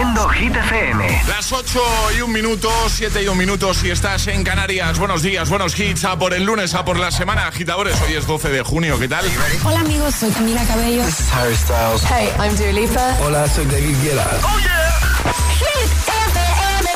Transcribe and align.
Haciendo 0.00 0.28
Hit 0.30 0.56
FM. 0.56 1.24
Las 1.28 1.52
8 1.52 1.78
y 2.16 2.22
un 2.22 2.32
minuto, 2.32 2.70
7 2.88 3.22
y 3.22 3.28
un 3.28 3.36
minuto 3.36 3.74
si 3.74 3.90
estás 3.90 4.28
en 4.28 4.42
Canarias. 4.42 4.98
Buenos 4.98 5.20
días, 5.20 5.50
buenos 5.50 5.78
hits. 5.78 6.06
A 6.06 6.18
por 6.18 6.32
el 6.32 6.44
lunes, 6.44 6.72
a 6.72 6.86
por 6.86 6.98
la 6.98 7.10
semana, 7.10 7.48
agitadores. 7.48 8.00
Hoy 8.00 8.14
es 8.14 8.26
12 8.26 8.48
de 8.48 8.62
junio, 8.62 8.98
¿qué 8.98 9.08
tal? 9.08 9.26
Hola 9.62 9.80
amigos, 9.80 10.14
soy 10.14 10.30
Camila 10.30 10.64
Cabello. 10.64 11.04
This 11.04 11.20
is 11.20 11.30
Harry 11.34 11.54
Styles. 11.54 12.02
Hey, 12.04 12.30
I'm 12.38 12.56
Dua 12.56 12.72
Lipa. 12.72 13.14
Hola, 13.20 13.46
soy 13.46 13.66
David 13.66 13.94
Guetta. 14.02 14.26
¡Oh, 14.42 14.58
yeah! 14.60 15.34
Hit 15.58 15.90
FM. 16.32 16.88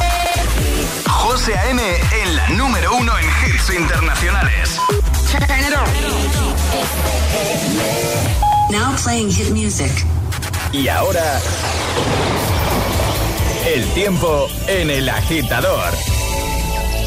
José 1.07 1.59
A.M. 1.59 1.83
en 2.23 2.37
la 2.37 2.49
número 2.49 2.97
uno 2.97 3.13
en 3.19 3.27
hits 3.27 3.69
internacionales. 3.69 4.81
Turn 5.31 5.61
it 5.61 5.75
on. 5.77 5.85
Now 8.73 8.97
playing 8.97 9.31
hit 9.31 9.51
music. 9.51 9.93
Y 10.73 10.89
ahora... 10.89 11.43
El 13.67 13.83
tiempo 13.95 14.47
en 14.69 14.91
el 14.91 15.09
agitador. 15.09 15.95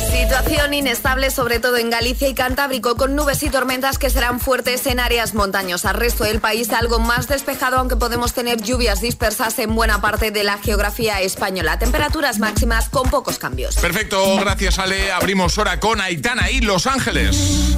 Situación 0.10 0.74
inestable, 0.74 1.30
sobre 1.30 1.60
todo 1.60 1.78
en 1.78 1.92
Galicia 1.92 2.28
y 2.28 2.34
Cantábrico, 2.34 2.96
con 2.96 3.16
nubes 3.16 3.44
y 3.44 3.52
tormentas 3.52 4.00
que 4.00 4.10
serán 4.10 4.40
fuertes 4.40 4.88
en 4.88 5.00
áreas 5.00 5.36
montañosas. 5.36 5.96
Resto 5.96 6.24
del 6.24 6.42
país 6.42 6.72
algo 6.72 6.98
más 6.98 7.28
despejado, 7.28 7.78
aunque 7.78 7.96
podemos 7.96 8.34
tener 8.34 8.60
lluvias 8.60 9.02
dispersas 9.02 9.60
en 9.60 9.76
buena 9.76 10.02
parte 10.02 10.32
de 10.32 10.44
la 10.44 10.58
geografía 10.58 11.22
española. 11.22 11.78
Temperaturas 11.78 12.40
máximas 12.40 12.90
con 12.90 13.08
pocos 13.12 13.38
cambios. 13.38 13.76
Perfecto, 13.76 14.36
gracias 14.38 14.80
Ale. 14.80 15.12
Abrimos 15.12 15.60
hora 15.60 15.80
con 15.80 16.02
Aitana 16.02 16.50
y 16.50 16.62
Los 16.62 16.88
Ángeles. 16.88 17.78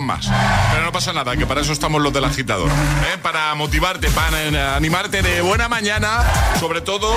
Más. 0.00 0.28
Pero 0.72 0.84
no 0.84 0.92
pasa 0.92 1.12
nada, 1.12 1.36
que 1.36 1.46
para 1.46 1.60
eso 1.60 1.72
estamos 1.72 2.02
los 2.02 2.12
del 2.12 2.24
agitador. 2.24 2.68
¿eh? 2.68 3.18
Para 3.22 3.54
motivarte, 3.54 4.10
para 4.10 4.76
animarte 4.76 5.22
de 5.22 5.40
buena 5.40 5.68
mañana, 5.68 6.24
sobre 6.58 6.80
todo 6.80 7.14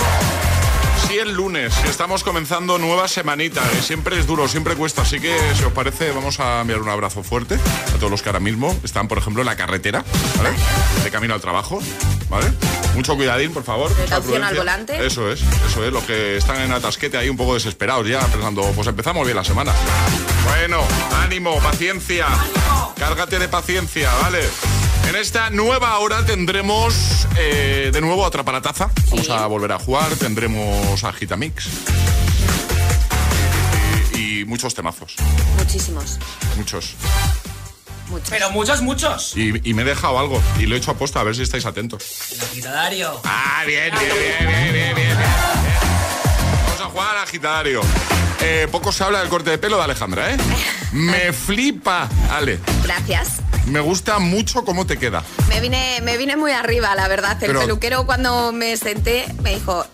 si 1.07 1.17
el 1.17 1.33
lunes 1.33 1.73
estamos 1.85 2.23
comenzando 2.23 2.77
nueva 2.77 3.07
semanita. 3.07 3.61
que 3.69 3.81
siempre 3.81 4.19
es 4.19 4.27
duro, 4.27 4.47
siempre 4.47 4.75
cuesta. 4.75 5.03
Así 5.03 5.19
que, 5.19 5.35
si 5.55 5.63
os 5.63 5.71
parece, 5.71 6.11
vamos 6.11 6.39
a 6.39 6.61
enviar 6.61 6.81
un 6.81 6.89
abrazo 6.89 7.23
fuerte 7.23 7.55
a 7.55 7.97
todos 7.97 8.11
los 8.11 8.21
que 8.21 8.29
ahora 8.29 8.39
mismo 8.39 8.75
están, 8.83 9.07
por 9.07 9.17
ejemplo, 9.17 9.41
en 9.41 9.45
la 9.45 9.55
carretera, 9.55 10.03
¿vale? 10.37 10.49
De 11.03 11.11
camino 11.11 11.33
al 11.33 11.41
trabajo, 11.41 11.81
¿vale? 12.29 12.47
Mucho 12.95 13.15
cuidadín, 13.15 13.53
por 13.53 13.63
favor. 13.63 13.91
Precaución 13.93 14.43
al 14.43 14.55
volante. 14.55 15.05
Eso 15.05 15.31
es, 15.31 15.41
eso 15.69 15.85
es. 15.85 15.93
Los 15.93 16.03
que 16.03 16.37
están 16.37 16.61
en 16.61 16.71
atasquete 16.71 17.17
ahí 17.17 17.29
un 17.29 17.37
poco 17.37 17.53
desesperados 17.53 18.07
ya, 18.07 18.19
pensando, 18.19 18.63
pues 18.75 18.87
empezamos 18.87 19.25
bien 19.25 19.37
la 19.37 19.43
semana. 19.43 19.73
Bueno, 20.45 20.83
ánimo, 21.21 21.57
paciencia. 21.59 22.27
Cárgate 22.97 23.39
de 23.39 23.47
paciencia, 23.47 24.11
¿vale? 24.21 24.41
En 25.07 25.15
esta 25.15 25.49
nueva 25.49 25.97
hora 25.99 26.25
tendremos 26.25 27.27
eh, 27.37 27.89
de 27.93 28.01
nuevo 28.01 28.23
otra 28.23 28.43
parataza. 28.43 28.89
Vamos 29.09 29.29
a 29.29 29.45
volver 29.47 29.71
a 29.71 29.79
jugar, 29.79 30.13
tendremos 30.15 31.03
a 31.03 31.13
Gitamix. 31.13 31.67
Y, 34.13 34.39
y 34.41 34.45
muchos 34.45 34.73
temazos, 34.75 35.15
Muchísimos, 35.57 36.19
muchos. 36.57 36.95
muchos. 38.09 38.29
Pero 38.29 38.51
muchos, 38.51 38.81
muchos. 38.81 39.35
Y, 39.37 39.69
y 39.69 39.73
me 39.73 39.83
he 39.83 39.85
dejado 39.85 40.19
algo, 40.19 40.41
y 40.59 40.65
lo 40.65 40.75
he 40.75 40.77
hecho 40.77 40.91
a 40.91 40.95
posta, 40.95 41.21
a 41.21 41.23
ver 41.23 41.35
si 41.35 41.41
estáis 41.43 41.65
atentos. 41.65 42.03
El 42.33 42.41
agitadario. 42.41 43.21
Ah, 43.23 43.63
bien, 43.65 43.91
bien, 43.97 44.11
bien, 44.13 44.37
bien, 44.39 44.73
bien, 44.73 44.95
bien, 44.95 45.17
bien. 45.17 45.17
Vamos 46.65 46.81
a 46.81 46.85
jugar 46.85 47.17
al 47.17 47.23
agitadario. 47.23 47.81
Eh, 48.41 48.67
poco 48.71 48.91
se 48.91 49.03
habla 49.03 49.19
del 49.19 49.29
corte 49.29 49.49
de 49.49 49.57
pelo 49.57 49.77
de 49.77 49.83
Alejandra, 49.83 50.31
¿eh? 50.33 50.37
Me 50.91 51.33
flipa, 51.33 52.07
Ale. 52.31 52.59
Gracias. 52.83 53.37
Me 53.65 53.79
gusta 53.81 54.19
mucho 54.19 54.63
cómo 54.63 54.85
te 54.85 54.97
queda. 54.97 55.23
Me 55.49 55.59
vine, 55.59 55.99
me 56.03 56.17
vine 56.17 56.37
muy 56.37 56.51
arriba, 56.51 56.95
la 56.95 57.07
verdad. 57.07 57.31
El 57.41 57.47
Pero- 57.47 57.59
peluquero 57.61 58.05
cuando 58.05 58.51
me 58.53 58.77
senté 58.77 59.25
me 59.41 59.55
dijo, 59.55 59.85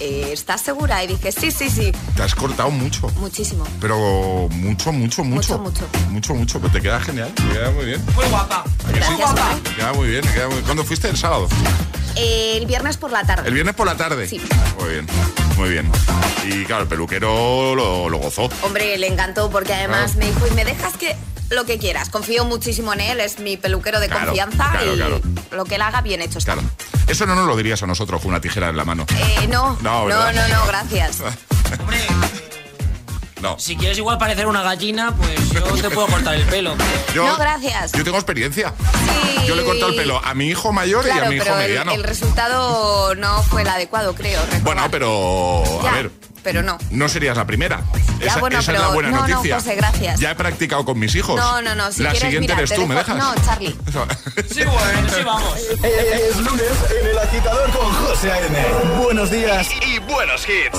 eh, 0.00 0.30
¿estás 0.32 0.62
segura? 0.62 1.04
Y 1.04 1.06
dije, 1.06 1.30
sí, 1.30 1.50
sí, 1.52 1.70
sí, 1.70 1.92
Te 2.16 2.22
has 2.24 2.34
cortado 2.34 2.70
mucho. 2.70 3.08
muchísimo. 3.20 3.64
Pero 3.80 4.48
mucho, 4.50 4.90
mucho, 4.90 5.22
mucho. 5.22 5.58
Mucho, 5.58 5.86
mucho. 5.86 6.08
Mucho, 6.10 6.34
mucho. 6.34 6.60
Pero 6.60 6.72
te 6.72 6.80
queda 6.80 6.98
genial. 7.00 7.32
Te 7.34 7.42
queda 7.44 7.70
muy 7.70 7.84
bien. 7.84 8.04
Muy 8.16 8.24
guapa. 8.26 8.64
Gracias. 8.92 9.34
Te 9.62 9.74
queda 9.76 9.92
muy 9.92 10.08
bien. 10.08 10.22
te 10.22 10.32
queda 10.32 10.48
muy- 10.48 10.62
¿Cuándo 10.62 10.82
fuiste? 10.82 11.08
El 11.08 11.16
sábado. 11.16 11.46
Eh, 12.16 12.56
el 12.58 12.66
viernes 12.66 12.96
por 12.96 13.10
la 13.10 13.24
tarde. 13.24 13.48
El 13.48 13.54
viernes 13.54 13.74
por 13.74 13.86
la 13.86 13.96
tarde. 13.96 14.26
Sí. 14.28 14.40
Muy 14.78 14.88
bien, 14.90 15.06
muy 15.56 15.68
bien. 15.70 15.90
Y 16.46 16.64
claro, 16.64 16.82
el 16.82 16.88
peluquero 16.88 17.74
lo, 17.74 18.08
lo 18.08 18.18
gozó. 18.18 18.48
Hombre, 18.62 18.96
le 18.98 19.06
encantó 19.06 19.50
porque 19.50 19.72
además 19.74 20.16
me 20.16 20.26
dijo, 20.26 20.46
y 20.46 20.50
me 20.52 20.64
dejas 20.64 20.96
que 20.96 21.16
lo 21.50 21.64
que 21.64 21.78
quieras. 21.78 22.08
Confío 22.08 22.44
muchísimo 22.44 22.92
en 22.94 23.00
él, 23.00 23.20
es 23.20 23.38
mi 23.38 23.56
peluquero 23.56 24.00
de 24.00 24.08
Claro, 24.08 24.26
confianza 24.26 24.70
claro, 24.70 24.92
y 24.92 24.96
claro. 24.96 25.20
lo 25.50 25.64
que 25.64 25.74
él 25.76 25.82
haga 25.82 26.00
bien 26.00 26.22
hecho 26.22 26.38
está. 26.38 26.54
Claro. 26.54 26.68
Eso 27.06 27.26
no 27.26 27.34
nos 27.34 27.46
lo 27.46 27.56
dirías 27.56 27.82
a 27.82 27.86
nosotros 27.86 28.20
con 28.22 28.30
una 28.30 28.40
tijera 28.40 28.68
en 28.70 28.76
la 28.76 28.84
mano. 28.84 29.04
Eh, 29.14 29.46
no, 29.48 29.76
No, 29.82 30.08
no, 30.08 30.32
no, 30.32 30.48
no, 30.48 30.66
gracias. 30.66 31.18
Hombre, 31.80 31.98
No. 33.42 33.58
si 33.58 33.76
quieres 33.76 33.98
igual 33.98 34.16
parecer 34.18 34.46
una 34.46 34.62
gallina, 34.62 35.14
pues 35.16 35.50
yo 35.50 35.62
te 35.74 35.90
puedo 35.90 36.06
cortar 36.06 36.34
el 36.34 36.44
pelo. 36.46 36.74
Yo, 37.14 37.26
No, 37.26 37.36
gracias. 37.36 37.92
Yo 37.92 38.04
tengo 38.04 38.16
experiencia. 38.16 38.72
Sí. 38.78 39.46
Yo 39.46 39.54
le 39.56 39.64
corto 39.64 39.88
el 39.88 39.96
pelo 39.96 40.20
a 40.24 40.32
mi 40.34 40.46
hijo 40.46 40.72
mayor 40.72 41.04
y 41.06 41.10
a 41.10 41.24
mi 41.28 41.34
hijo 41.36 41.44
pero 41.44 41.56
mediano. 41.56 41.92
el 41.92 42.04
resultado 42.04 43.14
no 43.16 43.42
fue 43.42 43.62
el 43.62 43.68
adecuado, 43.68 44.14
creo. 44.14 44.40
recordar. 44.40 44.62
Bueno, 44.62 44.88
pero 44.90 45.62
Ya, 45.82 45.90
a 45.90 45.94
ver. 45.96 46.10
pero 46.44 46.62
no. 46.62 46.78
No 46.90 47.08
serías 47.08 47.36
la 47.36 47.44
primera. 47.46 47.80
Ya, 48.20 48.26
esa 48.28 48.38
bueno, 48.40 48.58
esa 48.60 48.72
es 48.72 48.78
la 48.80 48.88
buena 48.88 49.10
no, 49.10 49.16
no, 49.22 49.28
noticia. 49.28 49.56
José, 49.56 49.74
gracias. 49.74 50.20
Ya 50.20 50.30
he 50.30 50.34
practicado 50.36 50.84
con 50.84 50.98
mis 50.98 51.14
hijos. 51.16 51.34
No, 51.36 51.60
no, 51.60 51.74
no, 51.74 51.90
si 51.90 52.02
la 52.04 52.10
quieres, 52.12 52.28
siguiente 52.30 52.52
mira, 52.54 52.64
eres 52.64 52.74
tú, 52.74 52.86
¿me 52.86 52.94
dejas? 52.94 53.16
No, 53.16 53.34
Charlie. 53.44 53.76
Sí, 54.54 54.62
bueno, 54.64 55.08
sí, 55.14 55.22
vamos. 55.24 55.56
Es 55.82 56.36
lunes 56.36 56.70
en 57.00 57.06
el 57.08 57.18
agitador 57.18 57.70
con 57.72 57.92
José 57.92 58.30
A.M. 58.32 58.58
Buenos 59.02 59.30
días. 59.30 59.68
Y 59.84 59.98
buenos 59.98 60.46
hits. 60.48 60.78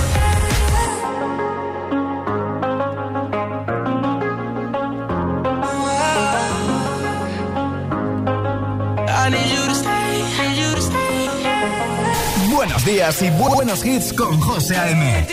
Buenos 12.61 12.85
días 12.85 13.19
y 13.23 13.25
bu- 13.31 13.55
buenos 13.55 13.83
hits 13.83 14.13
con 14.13 14.39
José 14.39 14.77
A.M. 14.77 15.25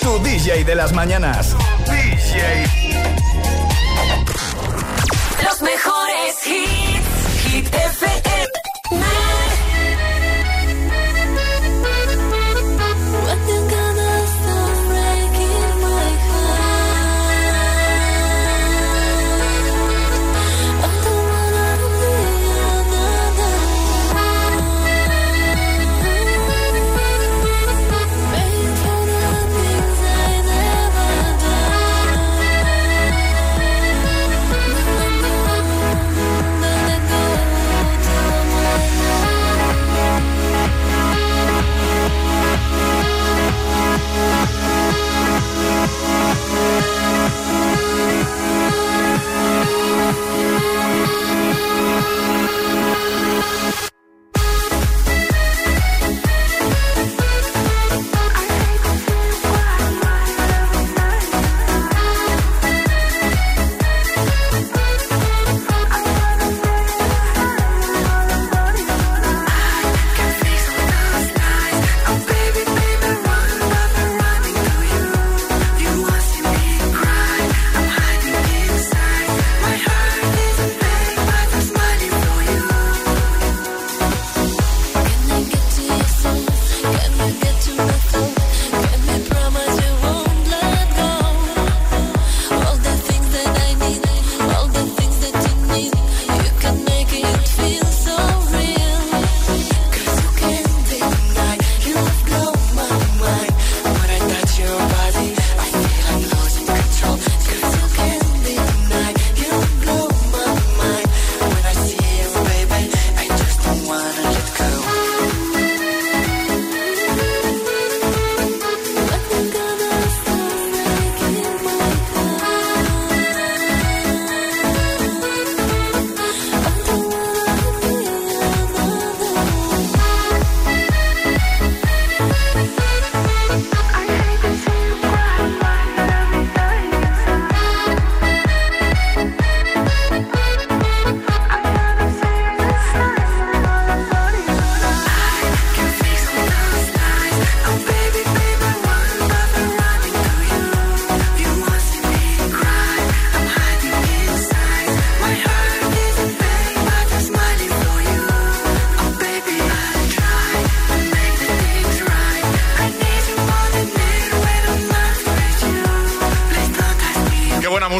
Tu 0.00 0.18
DJ 0.22 0.62
de 0.62 0.76
las 0.76 0.92
mañanas. 0.92 1.56
DJ. 1.86 2.66
Los 5.42 5.60
mejores 5.60 6.36
hits. 6.46 7.50
Hit 7.52 7.66
FM. 7.74 8.29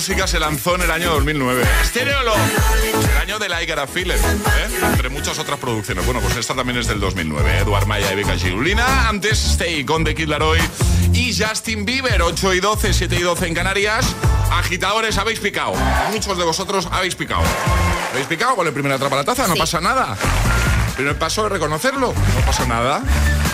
Música 0.01 0.27
se 0.27 0.41
lanzó 0.41 0.77
en 0.77 0.81
el 0.81 0.91
año 0.91 1.11
2009. 1.11 1.63
Stereolog, 1.85 2.39
el 3.13 3.19
año 3.19 3.39
de 3.39 3.51
la 3.51 3.63
Igara 3.63 3.87
Filler, 3.87 4.17
¿eh? 4.17 4.69
entre 4.83 5.11
muchas 5.11 5.39
otras 5.39 5.59
producciones. 5.59 6.07
Bueno, 6.07 6.23
pues 6.23 6.39
esta 6.39 6.55
también 6.55 6.79
es 6.79 6.87
del 6.87 7.01
2009. 7.01 7.59
Eduard 7.59 7.85
Maya 7.85 8.11
y 8.11 8.17
Beca 8.17 8.35
Girulina. 8.35 9.11
Antes, 9.11 9.45
Stay 9.45 9.85
con 9.85 10.03
The 10.03 10.15
Kid 10.15 10.29
Laroi 10.29 10.59
y 11.13 11.37
Justin 11.39 11.85
Bieber, 11.85 12.23
8 12.23 12.55
y 12.55 12.61
12, 12.61 12.95
7 12.95 13.15
y 13.15 13.21
12 13.21 13.49
en 13.49 13.55
Canarias. 13.55 14.07
Agitadores, 14.51 15.19
habéis 15.19 15.39
picado. 15.39 15.75
Muchos 16.11 16.39
de 16.39 16.45
vosotros 16.45 16.89
habéis 16.91 17.15
picado. 17.15 17.43
¿Habéis 18.13 18.27
picado 18.27 18.57
con 18.57 18.67
el 18.67 18.73
primer 18.73 18.93
atrapa 18.93 19.17
la 19.17 19.25
taza? 19.25 19.49
No 19.49 19.55
pasa 19.57 19.83
nada. 19.83 20.17
Primer 20.97 21.19
paso 21.19 21.45
es 21.45 21.53
reconocerlo, 21.53 22.15
no 22.15 22.47
pasa 22.47 22.65
nada. 22.67 23.03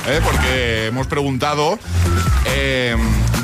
¿eh? 0.07 0.21
Porque 0.23 0.87
hemos 0.87 1.09
preguntado 1.09 1.77
eh, 2.47 2.97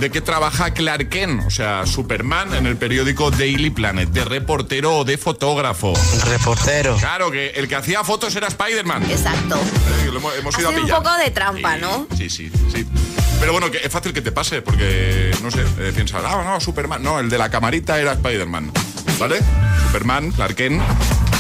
de 0.02 0.10
qué 0.10 0.20
trabaja 0.20 0.72
Clark 0.74 1.08
Kent, 1.10 1.46
o 1.46 1.50
sea, 1.50 1.86
Superman, 1.86 2.52
en 2.54 2.66
el 2.66 2.76
periódico 2.76 3.30
Daily 3.30 3.70
Planet, 3.70 4.08
de 4.08 4.24
reportero 4.24 4.96
o 4.98 5.04
de 5.04 5.16
fotógrafo. 5.16 5.94
Reportero. 6.24 6.96
Claro, 6.96 7.30
que 7.30 7.50
el 7.50 7.68
que 7.68 7.76
hacía 7.76 8.02
fotos 8.02 8.34
era 8.34 8.48
Spider-Man. 8.48 9.08
Exacto. 9.08 9.54
Eh, 9.60 10.10
lo 10.10 10.18
hemos, 10.18 10.34
hemos 10.36 10.56
Ha 10.56 10.60
ido 10.60 10.68
a 10.68 10.72
sido 10.72 10.80
un 10.82 10.86
pillar. 10.88 11.02
poco 11.04 11.16
de 11.18 11.30
trampa, 11.30 11.76
¿no? 11.76 12.08
Sí, 12.16 12.28
sí, 12.28 12.50
sí. 12.74 12.84
Pero 13.38 13.52
bueno, 13.52 13.70
que 13.70 13.78
es 13.78 13.92
fácil 13.92 14.12
que 14.12 14.22
te 14.22 14.32
pase, 14.32 14.60
porque, 14.60 15.30
no 15.40 15.52
sé, 15.52 15.60
eh, 15.78 15.92
piensas, 15.94 16.24
ah, 16.26 16.42
no, 16.44 16.60
Superman. 16.60 17.00
No, 17.00 17.20
el 17.20 17.30
de 17.30 17.38
la 17.38 17.48
camarita 17.48 18.00
era 18.00 18.14
Spider-Man, 18.14 18.72
¿vale? 19.20 19.38
Superman, 19.86 20.32
Clark 20.32 20.56
Kent, 20.56 20.82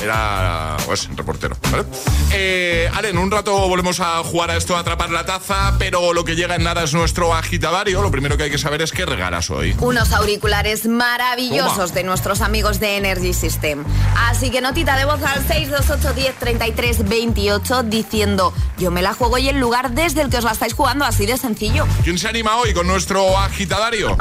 era, 0.02 0.76
pues, 0.84 1.08
reportero, 1.14 1.56
¿vale? 1.70 1.84
Eh, 2.32 2.90
Ale, 2.94 3.10
en 3.10 3.18
un 3.18 3.30
rato 3.30 3.68
volvemos 3.68 4.00
a 4.00 4.22
jugar 4.24 4.50
a 4.50 4.56
esto, 4.56 4.76
a 4.76 4.80
atrapar 4.80 5.10
la 5.10 5.24
taza, 5.24 5.74
pero 5.78 6.12
lo 6.12 6.24
que 6.24 6.34
llega 6.34 6.56
en 6.56 6.64
nada 6.64 6.82
es 6.82 6.94
nuestro 6.94 7.34
agitadario. 7.34 8.02
Lo 8.02 8.10
primero 8.10 8.36
que 8.36 8.44
hay 8.44 8.50
que 8.50 8.58
saber 8.58 8.82
es 8.82 8.92
qué 8.92 9.06
regalas 9.06 9.50
hoy. 9.50 9.76
Unos 9.80 10.12
auriculares 10.12 10.86
maravillosos 10.86 11.76
Toma. 11.76 11.94
de 11.94 12.04
nuestros 12.04 12.40
amigos 12.40 12.80
de 12.80 12.96
Energy 12.96 13.32
System. 13.32 13.84
Así 14.16 14.50
que 14.50 14.60
notita 14.60 14.96
de 14.96 15.04
voz 15.04 15.22
al 15.22 15.46
628 15.46 16.14
10 16.14 16.34
33 16.36 17.08
28 17.08 17.82
diciendo 17.84 18.52
yo 18.78 18.90
me 18.90 19.02
la 19.02 19.14
juego 19.14 19.38
y 19.38 19.48
el 19.48 19.58
lugar 19.60 19.92
desde 19.92 20.22
el 20.22 20.30
que 20.30 20.38
os 20.38 20.44
la 20.44 20.52
estáis 20.52 20.74
jugando, 20.74 21.04
así 21.04 21.26
de 21.26 21.36
sencillo. 21.36 21.86
¿Quién 22.02 22.18
se 22.18 22.28
anima 22.28 22.56
hoy 22.56 22.72
con 22.74 22.86
nuestro 22.86 23.38
agitadario? 23.38 24.16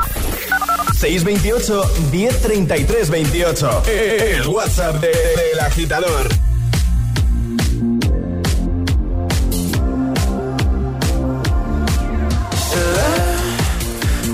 628 1.01 1.84
1033 2.12 3.10
28. 3.10 3.84
El 3.88 4.48
WhatsApp 4.48 5.01
de- 5.01 5.08
del 5.08 5.60
agitador. 5.60 6.29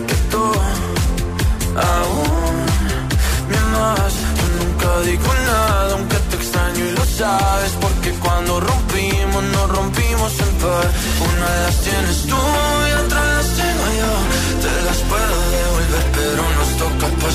que 0.08 0.16
tú 0.32 0.44
aún 1.76 2.66
me 3.50 3.58
amas. 3.58 4.14
Yo 4.38 4.46
nunca 4.60 5.02
digo 5.02 5.34
nada, 5.46 5.94
aunque 5.94 6.18
te 6.30 6.36
extraño 6.36 6.86
y 6.86 6.92
lo 6.92 7.06
sabes. 7.06 7.72
Porque 7.82 8.12
cuando 8.24 8.60
rompimos, 8.60 9.44
nos 9.44 9.70
rompimos 9.70 10.32
en 10.40 10.52
par. 10.62 10.88
Una 11.30 11.48
de 11.56 11.62
las 11.66 11.82
tienes 11.82 12.22
tú 12.28 12.36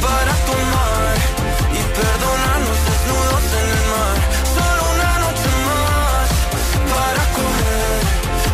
para 0.00 0.32
tomar 0.48 1.14
y 1.72 1.80
perdonarnos 1.98 2.78
desnudos 2.88 3.44
en 3.60 3.66
el 3.76 3.84
mar. 3.92 4.16
Solo 4.56 4.80
una 4.94 5.12
noche 5.24 5.50
más 5.68 6.28
para 6.92 7.22
comer 7.36 7.98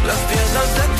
las 0.08 0.20
piezas 0.30 0.68
de 0.78 0.93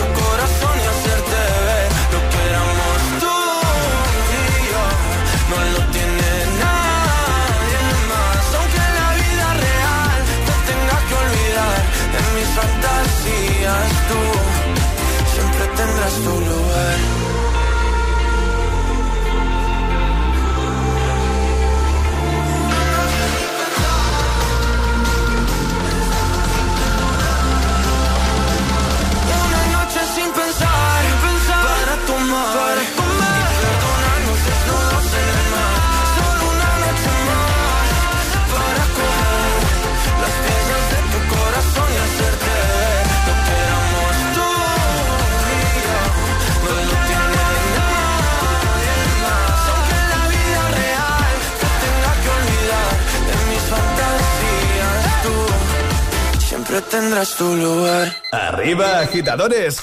tendrás 56.95 57.35
tu 57.37 57.57
lugar. 57.57 58.15
Arriba, 58.31 59.01
agitadores. 59.01 59.79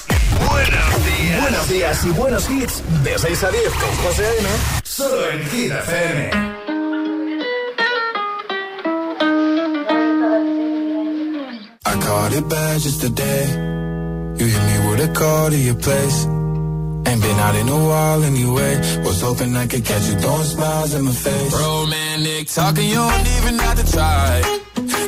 Buenos 0.48 1.04
días. 1.04 1.40
Buenos 1.42 1.68
días 1.68 2.04
y 2.04 2.10
buenos 2.10 2.50
hits. 2.50 2.82
De 3.04 3.18
6 3.18 3.44
a 3.44 3.50
10 3.50 3.72
con 3.82 3.96
José 4.04 4.24
A.M. 4.26 4.48
Solo 4.82 5.30
en 5.30 5.40
Hit 5.50 5.72
FM. 5.72 6.30
I 11.84 11.94
caught 12.00 12.32
it 12.32 12.48
bad 12.48 12.80
just 12.80 13.00
today. 13.02 13.44
You 14.38 14.46
hit 14.46 14.62
me 14.70 14.76
with 14.88 15.08
a 15.08 15.12
call 15.12 15.50
to 15.50 15.56
your 15.56 15.76
place. 15.76 16.26
Ain't 17.04 17.20
been 17.20 17.38
out 17.40 17.56
in 17.56 17.68
a 17.68 17.78
while 17.88 18.24
anyway. 18.24 18.76
Was 19.04 19.20
hoping 19.20 19.54
I 19.54 19.66
could 19.66 19.84
catch 19.84 20.08
you 20.08 20.16
throwing 20.16 20.44
smiles 20.44 20.94
in 20.94 21.04
my 21.04 21.12
face. 21.12 21.52
Romantic 21.52 22.48
talking, 22.48 22.88
you 22.88 22.94
don't 22.94 23.28
even 23.38 23.58
have 23.58 23.84
to 23.84 23.92
try. 23.92 24.61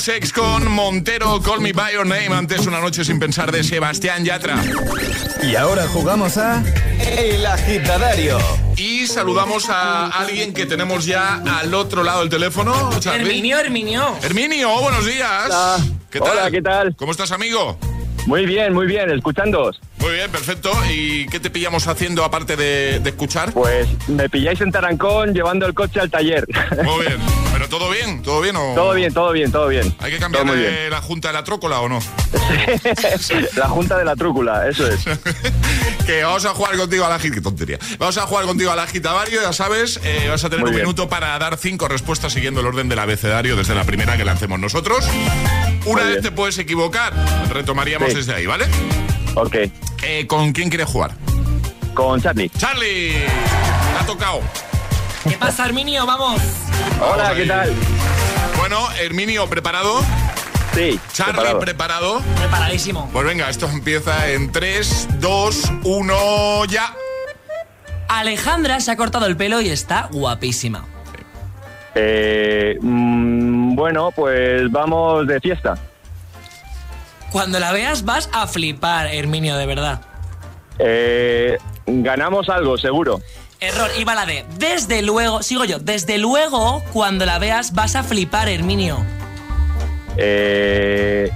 Lil 0.00 0.06
Nas 0.06 0.08
X 0.08 0.32
con 0.32 0.70
Montero, 0.70 1.42
Call 1.42 1.60
Me 1.60 1.72
By 1.74 1.92
Your 1.92 2.06
Name. 2.06 2.28
Antes 2.28 2.66
una 2.66 2.80
noche 2.80 3.04
sin 3.04 3.18
pensar 3.18 3.52
de 3.52 3.62
Sebastián 3.62 4.24
Yatra. 4.24 4.56
Y 5.42 5.56
ahora 5.56 5.86
jugamos 5.88 6.38
a 6.38 6.62
El 7.18 7.44
Agitadario. 7.44 8.38
Y 8.76 9.06
saludamos 9.06 9.68
a 9.68 10.06
alguien 10.06 10.54
que 10.54 10.64
tenemos 10.64 11.04
ya 11.04 11.42
al 11.58 11.74
otro 11.74 12.02
lado 12.02 12.20
del 12.20 12.30
teléfono. 12.30 12.90
Charlie. 12.98 13.26
Herminio, 13.26 13.58
Herminio. 13.58 14.16
Herminio, 14.22 14.80
buenos 14.80 15.04
días. 15.04 15.46
Hola. 15.46 15.78
¿Qué 16.10 16.18
tal? 16.18 16.30
Hola, 16.30 16.50
¿qué 16.50 16.62
tal? 16.62 16.96
¿Cómo 16.96 17.12
estás, 17.12 17.30
amigo? 17.32 17.78
Muy 18.24 18.46
bien, 18.46 18.72
muy 18.72 18.86
bien, 18.86 19.10
escuchándoos. 19.10 19.80
Muy 19.98 20.12
bien, 20.12 20.30
perfecto. 20.30 20.72
¿Y 20.90 21.26
qué 21.26 21.40
te 21.40 21.50
pillamos 21.50 21.86
haciendo 21.88 22.24
aparte 22.24 22.56
de, 22.56 23.00
de 23.00 23.10
escuchar? 23.10 23.52
Pues 23.52 23.86
me 24.08 24.30
pilláis 24.30 24.62
en 24.62 24.72
Tarancón 24.72 25.34
llevando 25.34 25.66
el 25.66 25.74
coche 25.74 26.00
al 26.00 26.10
taller. 26.10 26.46
Muy 26.84 27.06
bien. 27.06 27.18
¿Pero 27.70 27.78
todo 27.84 27.90
bien? 27.92 28.20
¿Todo 28.22 28.40
bien 28.40 28.56
o...? 28.56 28.74
todo 28.74 28.92
bien, 28.94 29.14
todo 29.14 29.30
bien, 29.30 29.52
todo 29.52 29.68
bien. 29.68 29.94
¿Hay 30.00 30.10
que 30.10 30.18
bien. 30.18 30.90
la 30.90 31.00
junta 31.00 31.28
de 31.28 31.34
la 31.34 31.44
trócola 31.44 31.78
o 31.80 31.88
no? 31.88 32.00
La 33.56 33.68
junta 33.68 33.96
de 33.96 34.04
la 34.04 34.16
trúcula, 34.16 34.68
eso 34.68 34.88
es. 34.88 35.04
que 36.06 36.24
vamos 36.24 36.44
a 36.46 36.50
jugar 36.50 36.76
contigo 36.76 37.04
a 37.04 37.08
la 37.08 37.14
agita. 37.14 37.34
Qué 37.36 37.40
tontería. 37.40 37.78
Vamos 37.98 38.18
a 38.18 38.22
jugar 38.22 38.46
contigo 38.46 38.72
a 38.72 38.76
la 38.76 38.82
agitadario, 38.82 39.40
ya 39.40 39.52
sabes. 39.52 40.00
eh, 40.02 40.26
vas 40.28 40.42
a 40.42 40.48
tener 40.50 40.64
Muy 40.64 40.70
un 40.70 40.74
bien. 40.76 40.84
minuto 40.86 41.08
para 41.08 41.38
dar 41.38 41.56
cinco 41.58 41.86
respuestas 41.86 42.32
siguiendo 42.32 42.60
el 42.60 42.66
orden 42.66 42.88
del 42.88 42.98
abecedario 42.98 43.54
desde 43.54 43.76
la 43.76 43.84
primera 43.84 44.16
que 44.16 44.24
lancemos 44.24 44.58
nosotros. 44.58 45.06
Una 45.06 45.80
Muy 45.84 45.94
vez 46.02 46.08
bien. 46.10 46.22
te 46.22 46.32
puedes 46.32 46.58
equivocar, 46.58 47.12
retomaríamos 47.52 48.10
Sí. 48.10 48.16
desde 48.16 48.34
ahí, 48.34 48.46
¿vale? 48.46 48.66
Ok, 49.36 49.56
Eh, 50.02 50.26
¿Con 50.26 50.52
quién 50.52 50.70
quieres 50.70 50.88
jugar? 50.88 51.12
con 51.94 52.20
Charlie. 52.20 52.48
Charlie, 52.58 53.14
ha 54.00 54.04
tocado. 54.06 54.40
¿Qué 55.28 55.36
pasa, 55.36 55.66
Herminio? 55.66 56.06
Vamos. 56.06 56.40
Hola. 57.00 57.34
¿qué 57.34 57.46
tal? 57.46 57.72
Bueno, 58.58 58.78
Herminio, 59.00 59.48
¿preparado? 59.48 60.00
Sí, 60.74 60.98
Charlie, 61.12 61.34
preparado. 61.34 61.60
¿preparado? 61.60 62.20
Preparadísimo. 62.36 63.10
Pues 63.12 63.26
venga, 63.26 63.50
esto 63.50 63.68
empieza 63.68 64.30
en 64.30 64.50
3, 64.50 65.08
2, 65.18 65.72
1, 65.84 66.64
ya. 66.66 66.94
Alejandra 68.08 68.80
se 68.80 68.90
ha 68.90 68.96
cortado 68.96 69.26
el 69.26 69.36
pelo 69.36 69.60
y 69.60 69.68
está 69.68 70.08
guapísima. 70.10 70.86
Eh, 71.94 72.78
mm, 72.80 73.74
bueno, 73.74 74.10
pues 74.14 74.70
vamos 74.70 75.26
de 75.26 75.40
fiesta. 75.40 75.76
Cuando 77.30 77.58
la 77.60 77.72
veas 77.72 78.04
vas 78.04 78.30
a 78.32 78.46
flipar, 78.46 79.06
Herminio, 79.08 79.56
de 79.56 79.66
verdad. 79.66 80.00
Eh, 80.78 81.58
ganamos 81.86 82.48
algo, 82.48 82.78
seguro. 82.78 83.20
Error, 83.60 83.90
iba 83.98 84.14
la 84.14 84.24
de. 84.26 84.44
Desde 84.56 85.02
luego, 85.02 85.42
sigo 85.42 85.64
yo, 85.64 85.78
desde 85.78 86.16
luego, 86.18 86.82
cuando 86.92 87.26
la 87.26 87.38
veas 87.38 87.72
vas 87.72 87.94
a 87.94 88.02
flipar, 88.02 88.48
Herminio. 88.48 89.04
Eh, 90.16 91.30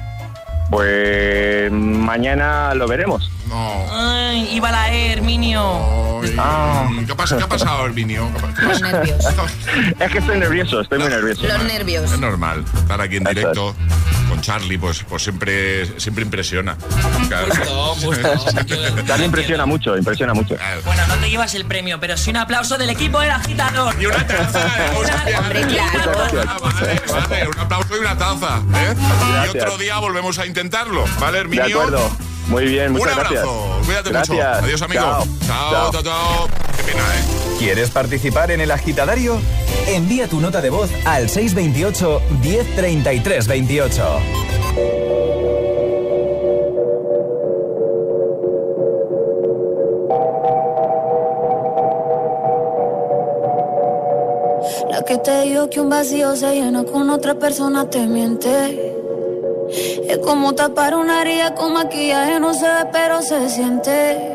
pues 0.70 1.70
mañana 1.70 2.74
lo 2.74 2.88
veremos. 2.88 3.30
No. 3.48 3.70
Ay, 3.92 4.48
iba 4.54 4.70
la 4.72 4.92
E, 4.92 5.12
Herminio. 5.12 6.20
Ay, 6.22 6.34
Ah. 6.38 6.88
¿Qué, 7.06 7.14
pasa, 7.14 7.36
¿Qué 7.36 7.42
ha 7.44 7.48
pasado, 7.48 7.84
Herminio? 7.84 8.28
¿Qué 8.38 8.46
ha- 8.46 8.54
qué 8.54 8.62
Los 8.66 8.80
nervios. 8.80 9.24
Es 10.00 10.10
que 10.10 10.18
estoy 10.18 10.38
nervioso, 10.38 10.80
estoy 10.80 10.98
muy 10.98 11.08
nervioso. 11.08 11.46
Los 11.46 11.62
nervios. 11.64 12.10
Es 12.10 12.18
normal. 12.18 12.64
Estar 12.74 13.00
aquí 13.02 13.16
en 13.16 13.24
directo 13.24 13.74
con 14.30 14.33
Charlie, 14.44 14.78
pues, 14.78 15.02
pues 15.08 15.22
siempre, 15.22 15.98
siempre 15.98 16.22
impresiona. 16.24 16.76
Claro. 17.28 17.46
Justo, 17.94 18.28
justo. 18.38 18.64
Charlie 19.06 19.24
impresiona 19.26 19.64
mucho, 19.66 19.96
impresiona 19.96 20.34
mucho. 20.34 20.56
Claro. 20.56 20.82
Bueno, 20.84 21.06
no 21.06 21.14
te 21.16 21.30
llevas 21.30 21.54
el 21.54 21.64
premio, 21.64 21.98
pero 22.00 22.16
sí 22.16 22.30
un 22.30 22.36
aplauso 22.36 22.76
del 22.76 22.90
equipo 22.90 23.20
del 23.20 23.30
agitador. 23.30 23.94
Y 24.00 24.06
una 24.06 24.26
taza 24.26 24.58
de. 25.24 25.36
Hombre, 25.36 25.62
claro. 25.66 26.12
Vale, 26.16 27.02
vale, 27.28 27.48
un 27.48 27.58
aplauso 27.58 27.96
y 27.96 27.98
una 28.00 28.16
taza. 28.18 28.58
¿eh? 28.74 28.94
Y 28.96 29.32
Gracias. 29.32 29.64
otro 29.64 29.78
día 29.78 29.98
volvemos 29.98 30.38
a 30.38 30.46
intentarlo. 30.46 31.04
¿Vale, 31.18 31.38
De 31.38 31.40
Herminio? 31.40 31.80
acuerdo. 31.80 32.10
Muy 32.48 32.66
bien, 32.66 32.88
Un 32.92 32.98
muchas 32.98 33.14
abrazo. 33.16 33.32
gracias. 33.34 33.86
Cuídate 33.86 34.10
Gracias. 34.10 34.36
mucho. 34.36 34.64
Adiós, 34.66 34.82
amigo. 34.82 35.00
Chao, 35.00 35.26
Chao. 35.46 35.92
chao, 35.92 36.02
chao. 36.02 36.48
Qué 36.76 36.82
pena, 36.82 37.00
¿eh? 37.02 37.43
¿Quieres 37.58 37.90
participar 37.90 38.50
en 38.50 38.60
El 38.60 38.70
Agitadario? 38.70 39.40
Envía 39.88 40.28
tu 40.28 40.40
nota 40.40 40.60
de 40.60 40.70
voz 40.70 40.90
al 41.04 41.28
628 41.28 42.20
1033 42.42 43.46
28. 43.46 44.20
La 54.90 55.02
que 55.02 55.18
te 55.18 55.42
dijo 55.42 55.70
que 55.70 55.80
un 55.80 55.90
vacío 55.90 56.34
se 56.34 56.54
llena 56.54 56.84
con 56.84 57.08
otra 57.10 57.34
persona 57.34 57.88
te 57.88 58.06
miente. 58.06 58.94
Es 60.08 60.18
como 60.18 60.54
tapar 60.54 60.94
una 60.94 61.22
herida 61.22 61.54
con 61.54 61.72
maquillaje, 61.72 62.40
no 62.40 62.52
se 62.52 62.66
ve, 62.66 62.88
pero 62.92 63.22
se 63.22 63.48
siente. 63.48 64.34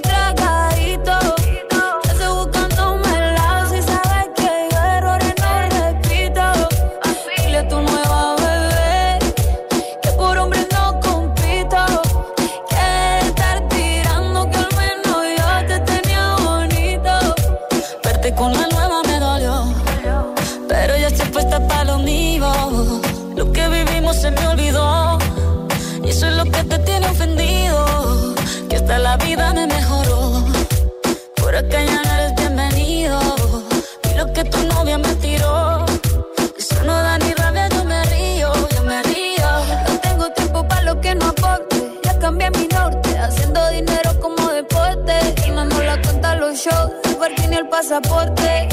pasaporte. 47.81 48.67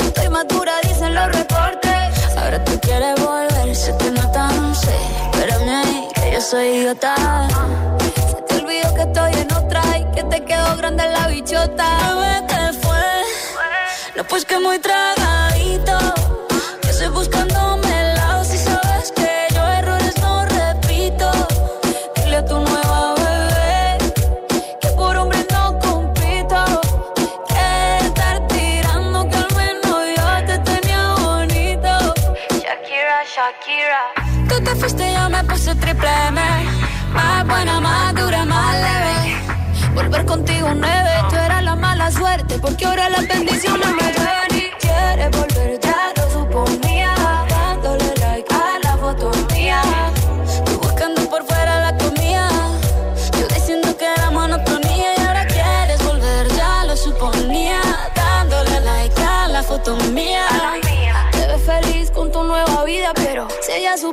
Estoy 0.00 0.28
madura, 0.28 0.72
dicen 0.82 1.14
los 1.14 1.28
reportes. 1.32 2.36
Ahora 2.36 2.62
tú 2.62 2.78
quieres 2.80 3.18
volver, 3.24 3.74
se 3.74 3.92
te 3.94 4.10
nota, 4.10 4.48
no 4.52 4.74
sé. 4.74 4.96
Espérame 5.32 5.68
ahí, 5.82 6.08
que 6.14 6.32
yo 6.32 6.40
soy 6.42 6.66
idiota. 6.76 7.14
Se 8.30 8.42
te 8.42 8.54
olvidó 8.62 8.94
que 8.94 9.02
estoy 9.08 9.32
en 9.32 9.52
otra 9.52 9.82
y 9.98 10.04
que 10.14 10.24
te 10.24 10.44
quedó 10.44 10.76
grande 10.76 11.04
la 11.08 11.28
bichota. 11.28 11.86
Bebé, 12.06 12.46
¿qué 12.48 12.78
fue? 12.82 13.08
No, 14.16 14.24
pues 14.24 14.44
que 14.44 14.58
muy 14.58 14.78
tragadito. 14.78 15.96
Que 16.82 16.90
estoy 16.90 17.08
buscándome 17.08 17.39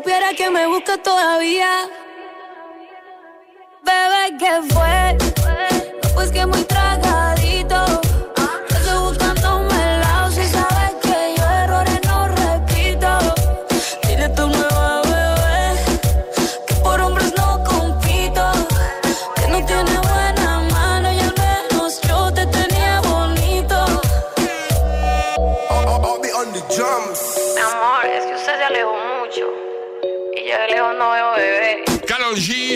supiera 0.07 0.33
que 0.33 0.49
me 0.49 0.65
busca 0.67 0.97
todavía. 0.97 1.89
Bebé, 3.83 4.37
¿qué 4.39 4.73
fue? 4.73 5.26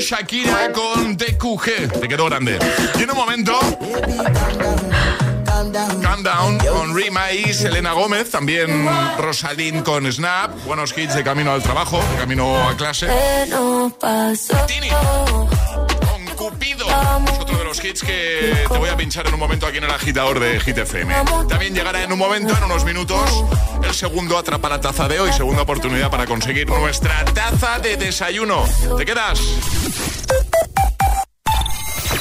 Shakira 0.01 0.71
con 0.73 1.15
DQG. 1.15 1.99
Te 1.99 2.07
quedó 2.07 2.25
grande. 2.25 2.57
Y 2.97 3.03
en 3.03 3.11
un 3.11 3.15
momento. 3.15 3.59
Calm 6.01 6.23
Down 6.23 6.57
con 6.57 6.95
Rima 6.95 7.31
y 7.31 7.53
Selena 7.53 7.93
Gómez. 7.93 8.31
También 8.31 8.87
Rosalind 9.17 9.83
con 9.83 10.11
Snap. 10.11 10.51
Buenos 10.65 10.97
hits 10.97 11.13
de 11.13 11.23
camino 11.23 11.51
al 11.51 11.61
trabajo, 11.61 11.99
de 12.11 12.17
camino 12.17 12.67
a 12.67 12.75
clase. 12.75 13.07
Tini. 14.67 14.89
Cupido. 16.51 16.85
Es 16.85 17.39
otro 17.39 17.57
de 17.57 17.63
los 17.63 17.83
hits 17.83 18.01
que 18.03 18.65
te 18.69 18.77
voy 18.77 18.89
a 18.89 18.97
pinchar 18.97 19.25
en 19.27 19.33
un 19.33 19.39
momento 19.39 19.65
aquí 19.65 19.77
en 19.77 19.85
el 19.85 19.91
agitador 19.91 20.39
de 20.39 20.59
Hit 20.59 20.77
FM. 20.77 21.13
También 21.47 21.73
llegará 21.73 22.03
en 22.03 22.11
un 22.11 22.19
momento, 22.19 22.55
en 22.55 22.63
unos 22.63 22.83
minutos, 22.83 23.21
el 23.83 23.93
segundo 23.93 24.37
Atrapa 24.37 24.69
la 24.69 24.81
Taza 24.81 25.07
de 25.07 25.19
hoy. 25.19 25.31
Segunda 25.31 25.61
oportunidad 25.61 26.09
para 26.11 26.25
conseguir 26.25 26.67
nuestra 26.69 27.23
taza 27.25 27.79
de 27.79 27.97
desayuno. 27.97 28.65
¿Te 28.97 29.05
quedas? 29.05 29.39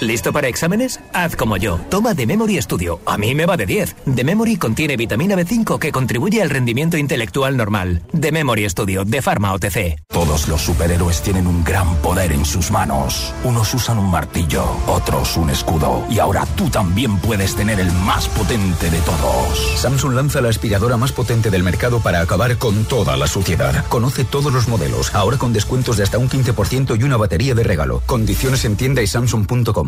¿Listo 0.00 0.32
para 0.32 0.46
exámenes? 0.46 1.00
Haz 1.12 1.34
como 1.34 1.56
yo. 1.56 1.80
Toma 1.90 2.14
The 2.14 2.24
Memory 2.24 2.62
Studio. 2.62 3.00
A 3.04 3.18
mí 3.18 3.34
me 3.34 3.46
va 3.46 3.56
de 3.56 3.66
10. 3.66 3.96
The 4.14 4.22
Memory 4.22 4.56
contiene 4.56 4.96
vitamina 4.96 5.34
B5 5.34 5.78
que 5.80 5.90
contribuye 5.90 6.40
al 6.40 6.50
rendimiento 6.50 6.96
intelectual 6.96 7.56
normal. 7.56 8.02
The 8.18 8.30
Memory 8.30 8.70
Studio 8.70 9.04
de 9.04 9.20
Pharma 9.22 9.52
OTC. 9.54 10.00
Todos 10.06 10.46
los 10.46 10.62
superhéroes 10.62 11.20
tienen 11.22 11.48
un 11.48 11.64
gran 11.64 11.96
poder 11.96 12.30
en 12.30 12.44
sus 12.44 12.70
manos. 12.70 13.34
Unos 13.42 13.74
usan 13.74 13.98
un 13.98 14.08
martillo, 14.08 14.64
otros 14.86 15.36
un 15.36 15.50
escudo. 15.50 16.04
Y 16.08 16.20
ahora 16.20 16.46
tú 16.56 16.70
también 16.70 17.18
puedes 17.18 17.56
tener 17.56 17.80
el 17.80 17.90
más 17.90 18.28
potente 18.28 18.90
de 18.90 19.00
todos. 19.00 19.80
Samsung 19.80 20.14
lanza 20.14 20.40
la 20.40 20.50
aspiradora 20.50 20.96
más 20.96 21.10
potente 21.10 21.50
del 21.50 21.64
mercado 21.64 21.98
para 21.98 22.20
acabar 22.20 22.56
con 22.56 22.84
toda 22.84 23.16
la 23.16 23.26
suciedad. 23.26 23.84
Conoce 23.88 24.24
todos 24.24 24.52
los 24.52 24.68
modelos, 24.68 25.12
ahora 25.12 25.38
con 25.38 25.52
descuentos 25.52 25.96
de 25.96 26.04
hasta 26.04 26.18
un 26.18 26.28
15% 26.28 26.98
y 26.98 27.02
una 27.02 27.16
batería 27.16 27.56
de 27.56 27.64
regalo. 27.64 28.00
Condiciones 28.06 28.64
en 28.64 28.76
tienda 28.76 29.02
y 29.02 29.08
samsung.com. 29.08 29.87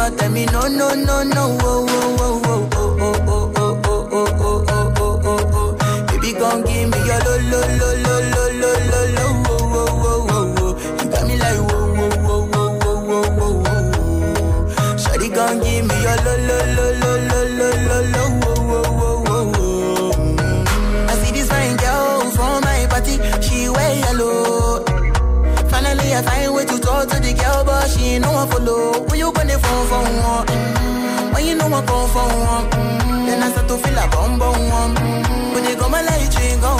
No, 0.00 0.08
tell 0.16 0.30
me 0.30 0.46
no, 0.46 0.62
no, 0.66 0.94
no, 0.94 1.22
no, 1.24 1.58
oh, 1.60 1.86
oh, 1.90 2.16
oh, 2.20 2.70
oh, 2.72 2.72
oh, 2.72 3.00
oh, 3.00 3.28
oh, 3.28 3.52
oh, 3.56 3.80
oh, 3.84 4.08
oh, 4.10 4.32
oh, 4.40 4.64
oh, 4.66 4.94
oh, 4.96 5.20
oh, 5.24 5.50
oh. 5.52 6.06
Baby, 6.06 6.32
gon' 6.32 6.62
give 6.64 6.88
me 6.88 6.98
your 7.04 7.20
lo, 7.20 7.34
lo, 7.50 7.60
lo, 7.76 7.88
lo, 8.04 8.16
lo, 8.32 8.44
lo, 8.60 8.70
lo, 8.90 9.00
lo, 9.16 9.24
oh, 9.44 9.60
oh, 9.60 9.92
oh, 10.00 10.24
oh, 10.30 10.56
oh. 10.58 10.72
You 11.02 11.10
got 11.10 11.22
me 11.28 11.34
like 11.36 11.60
whoa, 11.68 11.84
whoa, 11.96 12.08
whoa, 12.16 12.40
whoa, 12.46 12.70
whoa, 12.80 12.96
whoa, 13.08 13.28
whoa, 13.36 13.52
whoa. 13.60 14.96
Shawty 14.96 15.28
gon' 15.34 15.60
give 15.60 15.84
me 15.86 15.96
your 16.02 16.16
lo, 16.24 16.32
lo, 16.48 16.58
lo, 16.76 16.86
lo, 17.00 17.12
lo, 17.28 17.42
lo, 17.58 17.68
lo, 17.88 17.98
lo, 18.14 18.22
whoa, 18.40 18.56
whoa, 18.70 19.16
whoa, 19.28 19.44
whoa. 19.52 20.12
Mm. 20.12 21.10
I 21.10 21.14
see 21.22 21.32
this 21.32 21.48
fine 21.50 21.76
girl 21.76 22.30
from 22.30 22.62
my 22.64 22.86
party, 22.88 23.16
she 23.42 23.68
wear 23.68 23.92
yellow. 23.98 24.82
Finally, 25.68 26.14
I 26.14 26.22
find 26.22 26.54
way 26.54 26.64
to 26.64 26.78
talk 26.80 27.08
to 27.10 27.20
the 27.20 27.32
girl, 27.34 27.64
but 27.64 27.88
she 27.90 28.16
ain't 28.16 28.24
no 28.24 28.46
When 29.36 29.48
you 29.48 29.58
phone 29.58 29.86
for 29.90 30.02
one? 30.02 30.46
Mm. 30.46 31.34
When 31.34 31.46
you 31.46 31.54
know 31.54 31.66
I 31.66 31.82
come 31.86 32.08
for 32.14 32.26
one? 32.50 32.66
Mm. 32.70 33.26
Then 33.26 33.42
I 33.42 33.50
start 33.50 33.68
to 33.68 33.76
feel 33.78 33.98
a 33.98 34.06
bum 34.08 34.38
bum 34.38 34.68
one. 34.68 34.94
Mm. 34.96 35.54
When 35.54 35.64
they 35.64 35.74
go 35.76 35.88
my 35.88 36.02
light, 36.02 36.34
you 36.40 36.60
go 36.60 36.79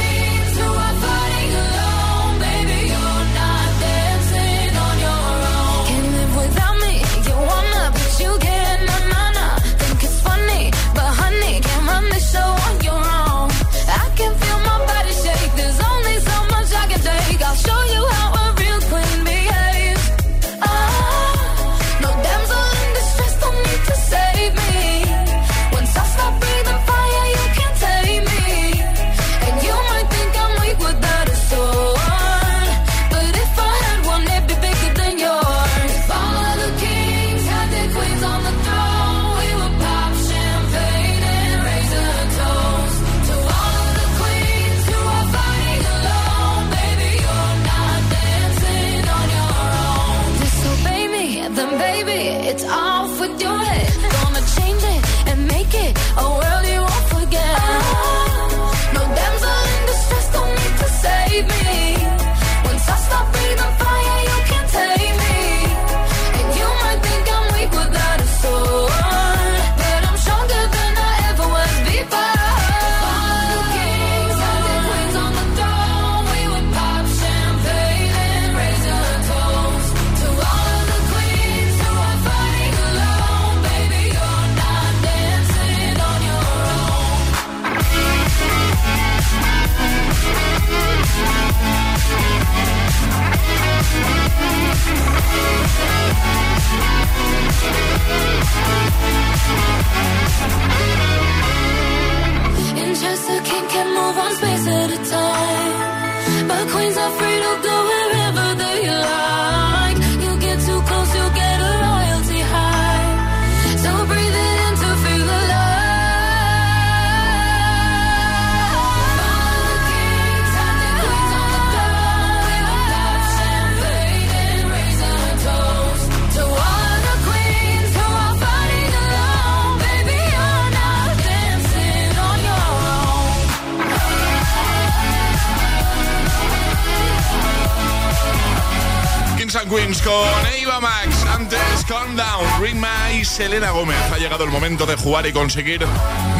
Selena 143.41 143.71
Gómez. 143.71 143.97
Ha 144.13 144.19
llegado 144.19 144.43
el 144.43 144.51
momento 144.51 144.85
de 144.85 144.95
jugar 144.95 145.25
y 145.25 145.33
conseguir 145.33 145.83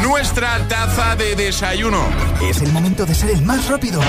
nuestra 0.02 0.68
taza 0.68 1.16
de 1.16 1.34
desayuno. 1.34 2.00
Es 2.40 2.62
el 2.62 2.70
momento 2.70 3.04
de 3.04 3.12
ser 3.12 3.30
el 3.30 3.42
más 3.42 3.66
rápido. 3.66 4.00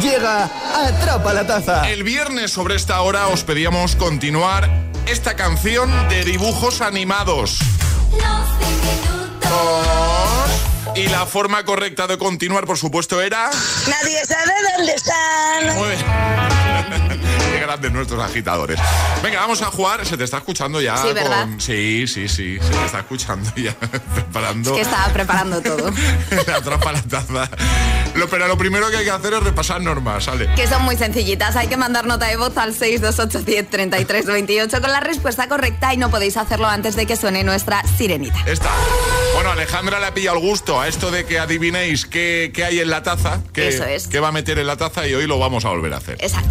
Llega 0.00 0.48
Atrapa 0.84 1.32
la 1.32 1.44
Taza. 1.48 1.90
El 1.90 2.04
viernes 2.04 2.52
sobre 2.52 2.76
esta 2.76 3.00
hora 3.00 3.26
os 3.26 3.42
pedíamos 3.42 3.96
continuar 3.96 4.70
esta 5.06 5.34
canción 5.34 5.90
de 6.08 6.24
dibujos 6.24 6.80
animados. 6.80 7.58
Y 10.94 11.08
la 11.08 11.26
forma 11.26 11.64
correcta 11.64 12.06
de 12.06 12.18
continuar, 12.18 12.66
por 12.66 12.78
supuesto, 12.78 13.20
era... 13.20 13.50
Nadie 13.88 14.24
sabe 14.24 14.52
dónde 14.76 14.92
están. 14.94 15.76
Muy 15.76 15.88
bien. 15.88 16.45
Grandes 17.66 17.90
nuestros 17.90 18.22
agitadores. 18.22 18.78
Venga, 19.24 19.40
vamos 19.40 19.60
a 19.62 19.66
jugar. 19.66 20.06
Se 20.06 20.16
te 20.16 20.22
está 20.22 20.36
escuchando 20.38 20.80
ya. 20.80 20.96
Sí, 20.98 21.08
¿verdad? 21.12 21.40
con- 21.42 21.60
Sí, 21.60 22.06
sí, 22.06 22.28
sí. 22.28 22.58
Se 22.60 22.70
te 22.70 22.84
está 22.84 23.00
escuchando 23.00 23.50
ya. 23.56 23.74
Preparando. 24.14 24.72
Que 24.74 24.82
estaba 24.82 25.08
preparando 25.12 25.60
todo. 25.60 25.90
la 26.46 26.60
trampa 26.62 26.92
la 26.92 27.02
taza. 27.02 27.50
Lo, 28.14 28.28
pero 28.28 28.46
lo 28.46 28.56
primero 28.56 28.88
que 28.88 28.98
hay 28.98 29.04
que 29.04 29.10
hacer 29.10 29.34
es 29.34 29.42
repasar 29.42 29.80
normas, 29.82 30.22
¿sale? 30.24 30.48
Que 30.54 30.68
son 30.68 30.82
muy 30.84 30.96
sencillitas. 30.96 31.56
Hay 31.56 31.66
que 31.66 31.76
mandar 31.76 32.06
nota 32.06 32.26
de 32.26 32.36
voz 32.36 32.56
al 32.56 32.72
628103328 32.74 34.80
con 34.80 34.92
la 34.92 35.00
respuesta 35.00 35.48
correcta 35.48 35.92
y 35.92 35.96
no 35.96 36.08
podéis 36.10 36.36
hacerlo 36.36 36.66
antes 36.68 36.94
de 36.96 37.06
que 37.06 37.16
suene 37.16 37.42
nuestra 37.44 37.82
sirenita. 37.98 38.38
Esta. 38.46 38.70
Bueno, 39.34 39.50
Alejandra 39.50 39.98
le 40.00 40.06
ha 40.06 40.14
pillado 40.14 40.36
el 40.38 40.42
gusto 40.42 40.80
a 40.80 40.86
esto 40.88 41.10
de 41.10 41.26
que 41.26 41.38
adivinéis 41.40 42.06
qué, 42.06 42.52
qué 42.54 42.64
hay 42.64 42.78
en 42.80 42.88
la 42.90 43.02
taza, 43.02 43.40
qué, 43.52 43.68
Eso 43.68 43.84
es. 43.84 44.06
qué 44.06 44.20
va 44.20 44.28
a 44.28 44.32
meter 44.32 44.58
en 44.60 44.66
la 44.68 44.76
taza 44.76 45.06
y 45.06 45.14
hoy 45.14 45.26
lo 45.26 45.38
vamos 45.38 45.64
a 45.64 45.68
volver 45.70 45.92
a 45.94 45.96
hacer. 45.98 46.16
Exacto. 46.20 46.48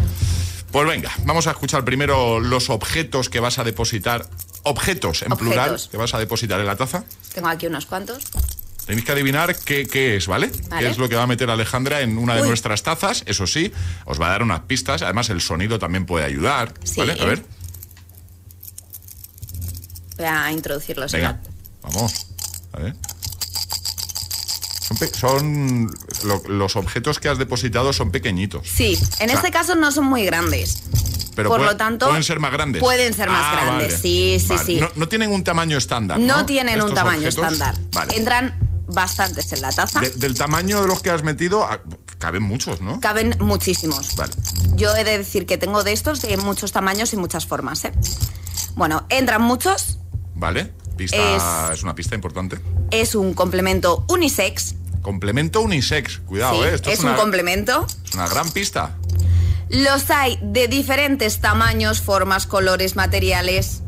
Pues 0.76 0.90
venga, 0.90 1.10
vamos 1.24 1.48
a 1.48 1.52
escuchar 1.52 1.86
primero 1.86 2.42
los 2.42 2.70
objetos 2.70 3.30
que 3.30 3.40
vas 3.40 3.60
a 3.60 3.64
depositar. 3.64 4.28
Objetos 4.64 5.22
en 5.22 5.32
Objetos. 5.32 5.54
plural 5.56 5.82
que 5.90 5.96
vas 5.96 6.14
a 6.14 6.20
depositar 6.20 6.60
en 6.60 6.66
la 6.66 6.76
taza. 6.76 7.06
Tengo 7.34 7.48
aquí 7.48 7.68
unos 7.68 7.86
cuantos. 7.86 8.26
Tenéis 8.86 9.06
que 9.06 9.14
adivinar 9.14 9.56
qué, 9.56 9.88
qué 9.88 10.18
es, 10.18 10.28
¿vale? 10.28 10.52
Vale. 10.68 10.84
¿Qué 10.86 10.92
es 10.92 10.98
lo 10.98 11.08
que 11.08 11.16
va 11.16 11.24
a 11.24 11.28
meter 11.28 11.50
Alejandra 11.50 12.02
en 12.02 12.18
una 12.18 12.36
de 12.36 12.42
Uy. 12.42 12.50
nuestras 12.50 12.84
tazas? 12.84 13.24
Eso 13.26 13.48
sí, 13.48 13.72
os 14.04 14.20
va 14.20 14.28
a 14.28 14.30
dar 14.32 14.44
unas 14.44 14.60
pistas. 14.64 15.02
Además, 15.02 15.30
el 15.30 15.40
sonido 15.40 15.80
también 15.80 16.06
puede 16.06 16.26
ayudar. 16.26 16.74
Sí. 16.84 17.00
¿Vale? 17.00 17.14
A 17.22 17.24
ver, 17.26 17.46
Voy 20.18 20.26
a 20.26 20.52
introducirlos. 20.52 21.14
venga, 21.14 21.40
vamos. 21.84 22.28
A 22.74 22.80
ver. 22.80 22.96
Son, 24.88 24.98
son- 25.14 25.92
lo- 26.24 26.44
los 26.48 26.76
objetos 26.76 27.20
que 27.20 27.30
has 27.30 27.38
depositado 27.38 27.92
son 27.94 28.12
pequeñitos. 28.12 28.68
Sí, 28.68 28.98
en 29.20 29.30
O 29.30 29.32
sea, 29.32 29.36
este 29.36 29.52
caso 29.52 29.76
no 29.76 29.92
son 29.92 30.06
muy 30.06 30.26
grandes. 30.26 30.84
Pero 31.36 31.50
por 31.50 31.58
puede- 31.60 31.72
lo 31.72 31.78
tanto, 31.78 32.08
pueden 32.08 32.24
ser 32.24 32.40
más 32.40 32.52
grandes. 32.52 32.82
pueden 32.82 33.14
ser 33.14 33.30
más 33.30 33.44
Ah, 33.44 33.52
grandes, 33.66 33.88
vale. 33.94 33.98
sí, 34.02 34.38
sí, 34.40 34.48
Vale. 34.48 34.64
sí. 34.66 34.78
No, 34.80 34.90
no 34.96 35.08
tienen 35.10 35.32
un 35.32 35.44
tamaño 35.44 35.78
estándar. 35.78 36.18
No, 36.20 36.38
No, 36.38 36.46
tienen 36.46 36.82
un 36.82 36.94
tamaño 36.94 37.28
objetos. 37.28 37.52
estándar. 37.54 37.76
Vale. 37.92 38.16
Entran 38.16 38.58
bastantes 38.88 39.52
en 39.52 39.62
la 39.62 39.72
taza. 39.72 40.00
De- 40.00 40.12
del 40.12 40.36
tamaño 40.38 40.82
de 40.82 40.88
los 40.88 41.02
que 41.02 41.10
has 41.10 41.24
metido, 41.24 41.64
ah, 41.66 41.82
caben 42.20 42.44
muchos, 42.44 42.80
¿no? 42.80 43.02
Caben 43.02 43.36
muchísimos. 43.40 44.16
Vale. 44.16 44.32
Yo 44.76 44.96
he 44.96 45.04
de 45.04 45.18
decir 45.18 45.46
que 45.46 45.58
tengo 45.58 45.84
de 45.84 45.92
estos 45.92 46.22
de 46.22 46.38
muchos 46.38 46.72
tamaños 46.72 47.12
y 47.12 47.18
muchas 47.18 47.46
formas. 47.46 47.84
¿eh? 47.84 47.92
Bueno, 48.76 49.06
entran 49.10 49.42
muchos. 49.42 49.98
Vale. 50.36 50.74
Pista, 50.96 51.70
Es- 51.72 51.78
es... 51.78 51.84
una 51.84 51.94
pista 51.96 52.16
importante. 52.16 52.58
Es 52.92 53.16
un 53.16 53.34
complemento 53.34 54.06
unisex. 54.10 54.76
Complemento 55.02 55.62
unisex. 55.62 56.20
Cuidado, 56.26 56.56
Sí, 56.64 56.70
¿eh? 56.70 56.76
Esto 56.76 56.90
es 56.90 57.00
es, 57.00 57.06
un 57.06 57.14
complemento. 57.16 57.86
es 58.06 58.14
una 58.16 58.28
gran 58.28 58.50
pista. 58.52 58.96
Los 59.70 60.10
hay 60.10 60.40
de 60.42 60.68
diferentes 60.68 61.40
tamaños, 61.42 62.02
formas, 62.02 62.46
colores, 62.48 62.96
materiales. 62.96 63.82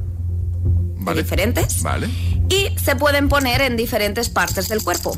Vale. 0.99 1.21
diferentes? 1.21 1.81
Vale. 1.83 2.09
Y 2.49 2.69
se 2.83 2.95
pueden 2.95 3.29
poner 3.29 3.61
en 3.61 3.77
diferentes 3.77 4.29
partes 4.29 4.67
del 4.67 4.83
cuerpo. 4.83 5.17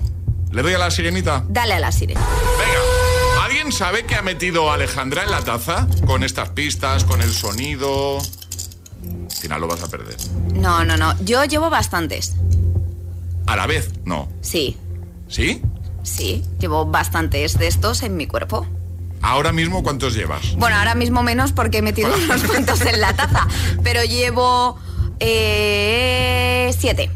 ¿Le 0.51 0.61
doy 0.61 0.73
a 0.73 0.77
la 0.77 0.91
sirenita? 0.91 1.43
Dale 1.49 1.73
a 1.75 1.79
la 1.79 1.91
sirena. 1.91 2.21
Venga. 2.21 3.43
¿Alguien 3.45 3.71
sabe 3.71 4.05
qué 4.05 4.15
ha 4.15 4.21
metido 4.21 4.71
Alejandra 4.71 5.23
en 5.23 5.31
la 5.31 5.41
taza? 5.41 5.87
Con 6.05 6.23
estas 6.23 6.49
pistas, 6.49 7.03
con 7.05 7.21
el 7.21 7.31
sonido. 7.33 8.19
Al 9.39 9.43
final 9.43 9.61
lo 9.61 9.67
vas 9.69 9.81
a 9.81 9.87
perder. 9.87 10.17
No, 10.53 10.83
no, 10.83 10.97
no. 10.97 11.15
Yo 11.23 11.45
llevo 11.45 11.69
bastantes. 11.69 12.35
A 13.47 13.55
la 13.55 13.67
vez, 13.67 13.89
no. 14.03 14.27
Sí, 14.41 14.75
¿Sí? 15.29 15.61
sí. 16.03 16.43
Llevo 16.59 16.85
bastantes 16.85 17.57
de 17.57 17.67
estos 17.67 18.03
en 18.03 18.17
mi 18.17 18.27
cuerpo. 18.27 18.67
Ahora 19.21 19.53
mismo, 19.53 19.81
¿cuántos 19.81 20.13
llevas? 20.13 20.57
Bueno, 20.57 20.75
ahora 20.75 20.93
mismo 20.93 21.23
menos 21.23 21.53
porque 21.53 21.77
he 21.77 21.81
metido 21.81 22.13
unos 22.25 22.43
cuantos 22.43 22.81
en 22.81 22.99
la 22.99 23.13
taza. 23.13 23.47
Pero 23.81 24.03
llevo 24.03 24.77
eh, 25.21 26.75
siete. 26.77 27.09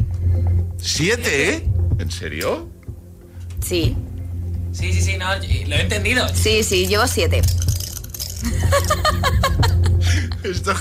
¿Siete, 0.77 1.49
eh? 1.49 1.67
¿En 1.99 2.09
serio? 2.09 2.69
Sí. 3.61 3.97
Sí, 4.71 4.93
sí, 4.93 5.01
sí, 5.01 5.17
no, 5.17 5.25
lo 5.35 5.75
he 5.75 5.81
entendido. 5.81 6.25
Sí, 6.33 6.63
sí, 6.63 6.87
llevo 6.87 7.05
siete. 7.05 7.41
Esto, 10.43 10.71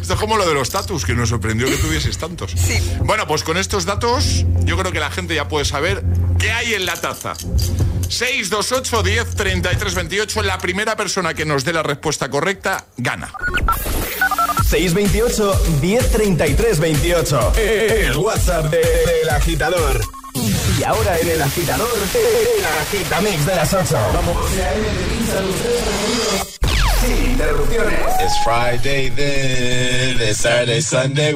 esto 0.00 0.14
es 0.14 0.20
como 0.20 0.36
lo 0.36 0.46
de 0.48 0.54
los 0.54 0.70
tatus, 0.70 1.04
que 1.04 1.14
nos 1.14 1.28
sorprendió 1.28 1.66
que 1.66 1.76
tuvieses 1.76 2.16
tantos. 2.18 2.52
Sí. 2.64 2.80
Bueno, 3.00 3.26
pues 3.26 3.42
con 3.44 3.56
estos 3.58 3.84
datos, 3.84 4.44
yo 4.64 4.76
creo 4.78 4.90
que 4.92 5.00
la 5.00 5.10
gente 5.10 5.34
ya 5.34 5.48
puede 5.48 5.64
saber 5.64 6.02
qué 6.38 6.50
hay 6.52 6.74
en 6.74 6.86
la 6.86 6.94
taza. 6.96 7.34
628 8.08 9.02
10 9.02 9.34
33 9.36 9.94
28. 9.94 10.42
La 10.42 10.58
primera 10.58 10.96
persona 10.96 11.34
que 11.34 11.44
nos 11.44 11.64
dé 11.64 11.72
la 11.72 11.82
respuesta 11.82 12.30
correcta 12.30 12.86
gana. 12.96 13.32
628 14.68 15.62
1033 15.82 16.78
28. 16.80 17.52
El 17.56 18.16
WhatsApp 18.16 18.70
de- 18.70 18.78
del 18.78 19.30
agitador. 19.30 20.00
Y 20.78 20.82
ahora 20.84 21.18
en 21.18 21.28
el 21.30 21.42
agitador, 21.42 21.88
el 22.14 22.64
agitamix 22.64 23.46
de 23.46 23.54
las 23.56 23.72
8. 23.72 23.96
Vamos. 24.14 24.36
Sin 27.04 27.32
interrupciones. 27.32 28.16
It's 28.20 28.38
Friday 28.44 29.08
then, 29.10 30.16
it's 30.20 30.38
Saturday, 30.38 30.80
Sunday. 30.80 31.34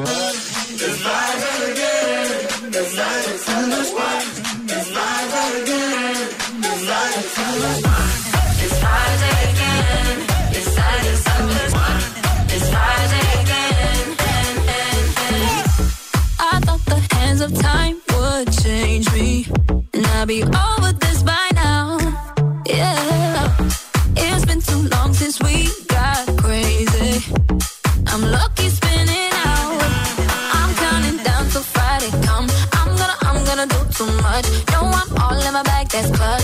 I 16.41 16.61
thought 16.65 16.85
the 16.87 17.01
hands 17.15 17.41
of 17.41 17.55
time 17.61 18.01
would 18.15 18.53
change 18.63 19.13
me, 19.13 19.47
and 19.93 20.07
I'd 20.07 20.29
be 20.29 20.43
over 20.43 20.98
That's 36.01 36.17
club. 36.17 36.38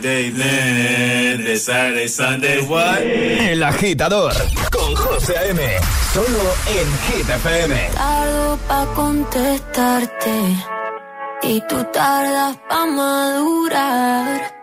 Friday, 0.00 0.30
then 0.30 1.44
the 1.44 1.56
Saturday, 1.56 2.08
Sunday, 2.08 2.60
what? 2.62 3.02
El 3.02 3.62
agitador 3.62 4.32
con 4.70 4.94
José 4.94 5.36
A.M. 5.36 5.60
Solo 6.14 6.42
en 6.68 6.88
Hit 7.04 7.28
FM. 7.28 7.90
Tardo 7.94 8.58
pa' 8.66 8.86
contestarte 8.94 10.36
y 11.42 11.60
tú 11.68 11.84
tardas 11.92 12.56
pa' 12.68 12.86
madurar. 12.86 14.54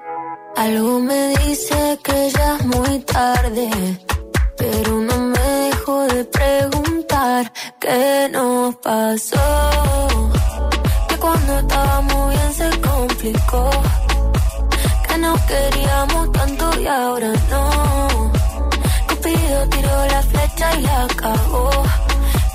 Algo 0.55 0.99
me 1.01 1.37
dice 1.45 1.99
que 2.03 2.31
ya 2.31 2.57
es 2.57 2.65
muy 2.65 2.99
tarde, 3.01 3.69
pero 4.57 5.01
no 5.01 5.17
me 5.19 5.39
dejo 5.39 6.07
de 6.07 6.25
preguntar 6.25 7.53
qué 7.79 8.27
nos 8.31 8.75
pasó. 8.77 10.31
Que 11.07 11.17
cuando 11.17 11.59
estábamos 11.59 12.33
bien 12.33 12.53
se 12.53 12.81
complicó, 12.81 13.69
nos 15.27 15.41
queríamos 15.41 16.31
tanto 16.31 16.79
y 16.79 16.87
ahora 16.87 17.33
no. 17.51 18.31
Cupido 19.09 19.59
tiró 19.69 19.95
la 20.13 20.21
flecha 20.23 20.75
y 20.77 20.81
la 20.83 21.07
cagó. 21.21 21.69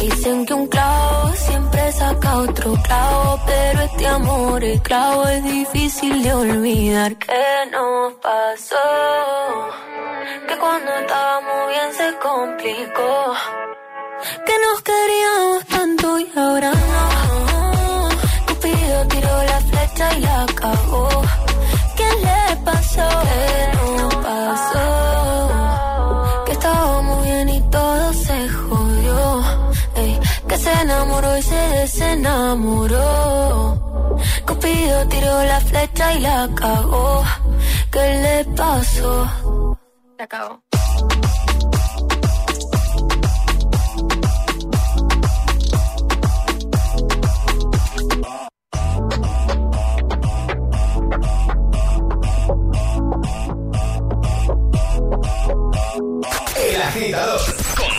Dicen 0.00 0.46
que 0.46 0.54
un 0.54 0.66
clavo 0.66 1.32
siempre 1.34 1.92
saca 1.92 2.38
otro 2.38 2.74
clavo, 2.82 3.40
pero 3.46 3.80
este 3.82 4.06
amor, 4.06 4.64
el 4.64 4.80
clavo 4.82 5.26
es 5.28 5.42
difícil 5.44 6.22
de 6.22 6.34
olvidar. 6.34 7.16
¿Qué 7.16 7.70
nos 7.72 8.12
pasó? 8.14 8.76
Que 10.48 10.56
cuando 10.58 10.92
estábamos 10.92 11.68
bien 11.68 11.92
se 12.00 12.18
complicó. 12.18 13.34
Que 14.46 14.54
nos 14.64 14.82
queríamos 14.82 15.66
tanto 15.66 16.18
y 16.18 16.32
ahora 16.36 16.70
no. 16.72 18.08
Cupido 18.46 19.06
tiró 19.08 19.42
la 19.42 19.60
flecha 19.60 20.14
y 20.16 20.20
la 20.20 20.46
cagó. 20.54 21.08
¿Qué 21.96 22.08
le 22.26 22.56
pasó? 22.64 23.08
¿Qué 23.24 23.76
nos 23.76 24.14
pasó? 24.16 25.05
Enamoró 30.82 31.36
y 31.38 31.42
se 31.42 31.54
desenamoró. 31.54 32.96
Cupido 34.46 35.08
tiró 35.08 35.44
la 35.44 35.60
flecha 35.60 36.14
y 36.14 36.20
la 36.20 36.48
cagó. 36.54 37.24
¿Qué 37.90 38.14
le 38.24 38.44
pasó? 38.54 39.28
La 40.18 40.26
cagó. 40.26 40.62
El 56.68 56.82
agitador 56.82 57.65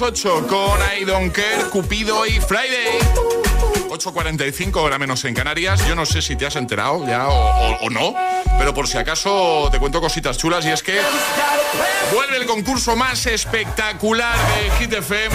Las 0.00 0.12
8 0.12 0.46
con 0.46 0.78
I 0.98 1.04
Don't 1.04 1.32
Care, 1.32 1.64
Cupido 1.70 2.26
y 2.26 2.40
Friday. 2.40 2.98
8.45 3.88 4.76
hora 4.76 4.98
menos 4.98 5.24
en 5.24 5.34
Canarias. 5.34 5.86
Yo 5.86 5.94
no 5.94 6.06
sé 6.06 6.22
si 6.22 6.36
te 6.36 6.46
has 6.46 6.56
enterado 6.56 7.06
ya 7.06 7.28
o, 7.28 7.90
no, 7.90 8.14
pero 8.58 8.72
por 8.72 8.88
si 8.88 8.98
acaso 8.98 9.68
te 9.70 9.78
cuento 9.78 10.00
cositas 10.00 10.38
chulas 10.38 10.64
y 10.64 10.70
es 10.70 10.82
que 10.82 11.00
vuelve 12.12 12.36
el 12.36 12.46
concurso 12.46 12.96
más 12.96 13.26
espectacular 13.26 14.36
de 14.38 14.70
Hit 14.78 14.92
FM. 14.92 15.34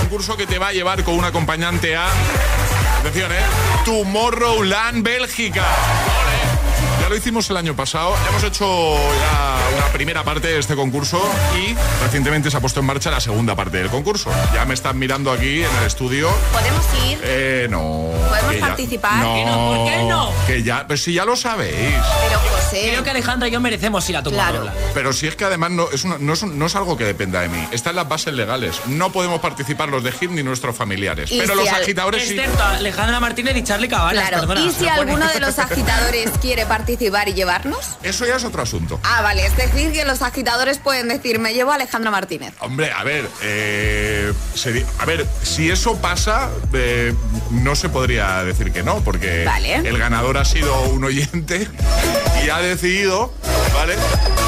Concurso 0.00 0.36
que 0.36 0.46
te 0.46 0.58
va 0.58 0.68
a 0.68 0.72
llevar 0.72 1.04
con 1.04 1.14
un 1.14 1.24
acompañante 1.24 1.94
a. 1.94 2.08
Atención, 3.00 3.30
¿eh? 3.32 3.44
Tomorrowland, 3.84 5.02
Bélgica. 5.02 5.64
Ya 7.00 7.08
lo 7.08 7.16
hicimos 7.16 7.50
el 7.50 7.56
año 7.56 7.74
pasado, 7.74 8.14
ya 8.22 8.28
hemos 8.30 8.44
hecho 8.44 8.96
primera 9.92 10.24
parte 10.24 10.48
de 10.48 10.58
este 10.58 10.74
concurso 10.74 11.20
y 11.56 11.74
recientemente 12.02 12.50
se 12.50 12.56
ha 12.56 12.60
puesto 12.60 12.80
en 12.80 12.86
marcha 12.86 13.10
la 13.10 13.20
segunda 13.20 13.54
parte 13.54 13.78
del 13.78 13.88
concurso. 13.88 14.30
Ya 14.54 14.64
me 14.64 14.74
están 14.74 14.98
mirando 14.98 15.30
aquí 15.30 15.62
en 15.62 15.76
el 15.80 15.84
estudio. 15.86 16.30
¿Podemos 16.52 16.84
ir? 17.08 17.18
Eh, 17.22 17.66
no. 17.70 18.10
¿Podemos 18.28 18.54
ya- 18.54 18.60
participar? 18.60 19.16
No, 19.22 19.34
¿Que 19.34 19.44
no? 19.44 19.66
¿Por 19.76 19.86
qué 19.88 20.02
no? 20.04 20.32
Que 20.46 20.62
ya, 20.62 20.86
pero 20.86 20.98
si 20.98 21.12
ya 21.12 21.24
lo 21.24 21.36
sabéis. 21.36 21.74
Pero 22.28 22.40
José. 22.40 22.88
Creo 22.90 23.04
que 23.04 23.10
Alejandra 23.10 23.48
y 23.48 23.50
yo 23.50 23.60
merecemos 23.60 24.08
ir 24.08 24.16
a 24.16 24.22
tu 24.22 24.30
Claro. 24.30 24.66
Pero 24.94 25.12
si 25.12 25.26
es 25.26 25.36
que 25.36 25.44
además 25.44 25.70
no 25.70 25.90
es, 25.92 26.04
una- 26.04 26.18
no, 26.18 26.32
es, 26.32 26.42
un- 26.42 26.58
no 26.58 26.66
es 26.66 26.74
algo 26.76 26.96
que 26.96 27.04
dependa 27.04 27.40
de 27.40 27.48
mí. 27.48 27.68
Está 27.70 27.90
en 27.90 27.96
las 27.96 28.08
bases 28.08 28.32
legales. 28.34 28.76
No 28.86 29.12
podemos 29.12 29.40
participar 29.40 29.88
los 29.90 30.02
de 30.02 30.10
HIT 30.12 30.30
ni 30.30 30.42
nuestros 30.42 30.74
familiares. 30.76 31.30
Y 31.30 31.38
pero 31.38 31.52
si 31.54 31.58
los 31.60 31.68
al- 31.68 31.82
agitadores 31.82 32.26
sí. 32.26 32.38
Excepto 32.38 32.62
Alejandra 32.64 33.20
Martínez 33.20 33.56
y 33.56 33.62
Charlie 33.64 33.88
Cabanas. 33.88 34.28
Claro. 34.28 34.46
perdona, 34.46 34.66
¿Y 34.66 34.72
si 34.72 34.88
alguno 34.88 35.26
de 35.28 35.40
los 35.40 35.58
agitadores 35.58 36.30
quiere 36.40 36.64
participar 36.66 37.28
y 37.28 37.34
llevarnos? 37.34 37.96
Eso 38.02 38.26
ya 38.26 38.36
es 38.36 38.44
otro 38.44 38.62
asunto. 38.62 38.98
Ah, 39.02 39.20
vale. 39.22 39.44
Es 39.46 39.56
decir, 39.56 39.81
que 39.90 40.04
los 40.04 40.22
agitadores 40.22 40.78
pueden 40.78 41.08
decir, 41.08 41.38
me 41.38 41.54
llevo 41.54 41.72
a 41.72 41.74
Alejandra 41.76 42.10
Martínez. 42.10 42.54
Hombre, 42.60 42.92
a 42.92 43.02
ver, 43.02 43.28
eh, 43.42 44.32
sería- 44.54 44.86
a 44.98 45.04
ver, 45.06 45.26
si 45.42 45.70
eso 45.70 45.96
pasa, 45.96 46.50
eh, 46.72 47.14
no 47.50 47.74
se 47.74 47.88
podría 47.88 48.44
decir 48.44 48.70
que 48.72 48.82
no, 48.82 49.02
porque 49.02 49.44
Vale. 49.44 49.76
el 49.76 49.98
ganador 49.98 50.36
ha 50.38 50.44
sido 50.44 50.80
un 50.82 51.02
oyente 51.04 51.68
y 52.44 52.50
ha 52.50 52.58
decidido, 52.58 53.32
¿vale? 53.74 53.94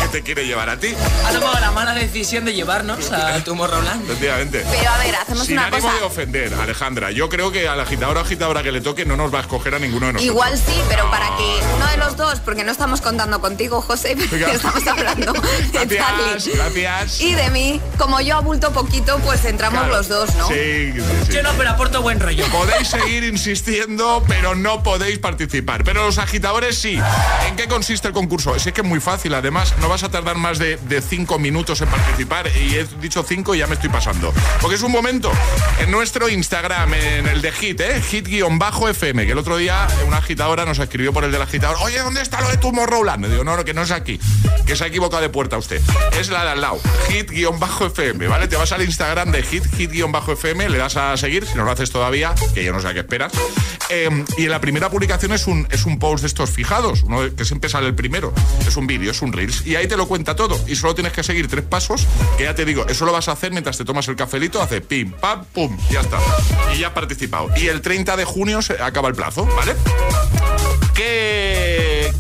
Que 0.03 0.09
te 0.09 0.23
quiere 0.23 0.47
llevar 0.47 0.69
a 0.69 0.79
ti, 0.79 0.95
Ha 1.27 1.33
tomado 1.33 1.59
la 1.61 1.71
mala 1.71 1.95
decisión 1.95 2.45
de 2.45 2.53
llevarnos 2.53 3.11
a 3.11 3.43
Tomorrowland. 3.43 4.05
efectivamente. 4.05 4.65
Pero 4.71 4.91
a 4.91 4.99
ver, 4.99 5.15
hacemos 5.17 5.47
Sin 5.47 5.57
una 5.59 5.67
ánimo 5.69 5.83
cosa. 5.83 5.99
de 5.99 6.03
ofender, 6.05 6.55
Alejandra. 6.55 7.11
Yo 7.11 7.29
creo 7.29 7.51
que 7.51 7.67
al 7.69 7.81
agitador 7.81 8.19
o 8.19 8.21
agitadora 8.21 8.63
que 8.63 8.73
le 8.73 8.81
toque 8.81 9.05
no 9.07 9.17
nos 9.17 9.33
va 9.33 9.39
a 9.39 9.43
escoger 9.43 9.75
a 9.75 9.79
ninguno 9.79 10.07
de 10.09 10.13
nosotros. 10.15 10.35
Igual 10.35 10.59
sí, 10.59 10.81
pero 10.89 11.11
para 11.11 11.27
que 11.37 11.61
uno 11.77 11.87
de 11.87 11.97
los 11.97 12.17
dos, 12.17 12.41
porque 12.41 12.65
no 12.65 12.73
estamos 12.73 13.01
contando 13.01 13.41
contigo, 13.41 13.81
José, 13.81 14.13
estamos 14.53 14.87
hablando 14.87 15.24
de 15.73 15.97
Gracias, 15.97 16.45
Charlie 16.45 16.83
gracias. 16.83 17.21
y 17.21 17.35
de 17.35 17.51
mí, 17.51 17.81
como 17.99 18.21
yo 18.21 18.37
abulto 18.37 18.73
poquito, 18.73 19.19
pues 19.21 19.45
entramos 19.45 19.81
Claro. 19.81 19.97
los 19.97 20.09
dos, 20.09 20.35
¿no? 20.37 20.49
Sí, 20.49 20.93
sí, 20.95 21.01
sí. 21.27 21.33
Yo 21.33 21.43
no, 21.43 21.51
pero 21.57 21.71
aporto 21.71 22.03
buen 22.03 22.21
rollo. 22.21 22.45
Podéis 22.49 22.89
seguir 22.89 23.25
insistiendo, 23.25 24.23
pero 24.29 24.55
no 24.55 24.83
podéis 24.83 25.19
participar. 25.19 25.85
Pero 25.85 26.05
los 26.07 26.19
agitadores 26.19 26.79
sí. 26.79 26.99
¿En 27.49 27.57
qué 27.57 27.67
consiste 27.67 28.09
el 28.09 28.15
concurso? 28.15 28.55
Es 28.55 28.65
que 28.65 28.81
es 28.81 28.87
muy 28.87 29.01
fácil. 29.01 29.35
Además, 29.35 29.75
no 29.81 29.89
vas 29.89 30.03
a 30.05 30.11
tardar 30.11 30.37
más 30.37 30.59
de, 30.59 30.77
de 30.77 31.01
cinco 31.01 31.39
minutos 31.39 31.81
en 31.81 31.89
participar. 31.89 32.49
Y 32.57 32.75
he 32.77 32.85
dicho 33.01 33.25
cinco 33.27 33.55
y 33.55 33.59
ya 33.59 33.67
me 33.67 33.75
estoy 33.75 33.91
pasando. 33.91 34.33
Porque 34.61 34.77
es 34.77 34.83
un 34.83 34.93
momento 34.93 35.31
en 35.81 35.91
nuestro 35.91 36.29
Instagram, 36.29 36.95
en 36.95 37.27
el 37.29 37.41
de 37.43 37.53
Hit, 37.53 37.81
¿eh? 37.81 38.03
Hit-FM. 38.03 39.27
Que 39.27 39.33
el 39.33 39.39
otro 39.39 39.57
día 39.57 39.87
una 40.07 40.19
agitadora 40.19 40.65
nos 40.65 40.79
escribió 40.79 41.13
por 41.13 41.25
el 41.25 41.33
del 41.33 41.43
agitador. 41.43 41.77
Oye, 41.83 41.99
¿dónde 41.99 42.21
está 42.23 42.41
lo 42.41 42.49
de 42.49 42.57
Tomorrowland? 42.59 43.25
Le 43.25 43.31
digo, 43.31 43.45
no, 43.45 43.57
no, 43.57 43.65
que 43.65 43.75
no 43.75 43.83
es 43.83 43.91
aquí. 43.91 44.19
Que 44.67 44.77
se 44.77 44.85
ha 44.85 44.87
equivocado 44.89 45.14
de 45.21 45.29
puerta 45.29 45.59
usted. 45.59 45.81
Es 46.19 46.31
la 46.31 46.45
de 46.45 46.51
al 46.51 46.61
lado. 46.61 46.81
Hit-FM, 47.09 48.29
¿vale? 48.29 48.49
Te 48.49 48.57
vas 48.57 48.73
al 48.73 48.83
Instagram 48.83 49.33
de 49.33 49.43
Hit, 49.43 49.65
Hit-FM, 49.77 50.69
le 50.69 50.79
das 50.79 50.97
a 50.97 51.17
seguir, 51.17 51.47
si 51.47 51.57
no 51.57 51.65
lo 51.65 51.71
haces 51.71 51.91
todavía, 51.91 52.35
que 52.55 52.65
yo 52.65 52.73
no 52.73 52.81
sé 52.81 52.89
a 52.89 52.95
qué 52.95 53.01
esperas. 53.01 53.33
Eh, 53.91 54.25
y 54.39 54.45
en 54.45 54.51
la 54.51 54.61
primera 54.61 54.91
publicación 54.91 55.33
es 55.33 55.47
un, 55.47 55.67
es 55.71 55.85
un 55.85 55.99
post 55.99 56.23
de 56.23 56.29
estos 56.29 56.51
fijados, 56.51 57.03
uno 57.03 57.35
que 57.35 57.45
siempre 57.45 57.69
sale 57.71 57.87
el 57.87 57.95
primero. 57.95 58.33
Es 58.67 58.77
un 58.77 58.87
vídeo, 58.87 59.11
es 59.11 59.23
un 59.23 59.33
Reels. 59.33 59.67
Y 59.67 59.77
ahí 59.77 59.87
te 59.87 59.97
lo 59.97 60.07
cuenta 60.07 60.37
todo. 60.37 60.59
Y 60.67 60.77
solo 60.77 60.95
tienes 60.95 61.13
que 61.13 61.23
seguir 61.23 61.49
tres 61.49 61.65
pasos, 61.65 62.07
que 62.37 62.45
ya 62.45 62.55
te 62.55 62.65
digo, 62.65 62.87
eso 62.89 63.05
lo 63.05 63.13
vas 63.13 63.29
a 63.29 63.33
hacer 63.33 63.53
mientras 63.53 63.79
te 63.79 63.85
tomas 63.85 64.09
el 64.09 64.17
cafelito, 64.17 64.63
hace 64.63 64.81
pim, 64.81 65.13
pam, 65.13 65.45
pum, 65.47 65.77
ya 65.91 66.01
está. 66.01 66.19
Y 66.75 66.79
ya 66.79 66.89
has 66.89 66.93
participado. 66.93 67.51
Y 67.57 67.69
el 67.69 67.81
30 67.81 68.17
de 68.17 68.25
junio 68.25 68.63
se 68.63 68.75
acaba 68.83 69.09
el 69.09 69.15
plazo, 69.15 69.47
¿vale? 69.57 69.75
¿Qué 70.95 72.13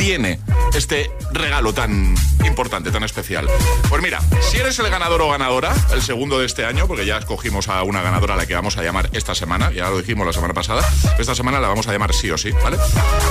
tiene 0.00 0.40
este 0.72 1.10
regalo 1.30 1.74
tan 1.74 2.14
importante, 2.46 2.90
tan 2.90 3.02
especial? 3.02 3.46
Pues 3.90 4.02
mira, 4.02 4.18
si 4.40 4.56
eres 4.56 4.78
el 4.78 4.88
ganador 4.88 5.20
o 5.20 5.28
ganadora, 5.28 5.74
el 5.92 6.00
segundo 6.00 6.38
de 6.38 6.46
este 6.46 6.64
año, 6.64 6.86
porque 6.86 7.04
ya 7.04 7.18
escogimos 7.18 7.68
a 7.68 7.82
una 7.82 8.00
ganadora 8.00 8.32
a 8.32 8.36
la 8.38 8.46
que 8.46 8.54
vamos 8.54 8.78
a 8.78 8.82
llamar 8.82 9.10
esta 9.12 9.34
semana, 9.34 9.70
ya 9.72 9.90
lo 9.90 9.98
dijimos 9.98 10.26
la 10.26 10.32
semana 10.32 10.54
pasada, 10.54 10.82
esta 11.18 11.34
semana 11.34 11.60
la 11.60 11.68
vamos 11.68 11.86
a 11.86 11.92
llamar 11.92 12.14
sí 12.14 12.30
o 12.30 12.38
sí, 12.38 12.50
¿vale? 12.50 12.78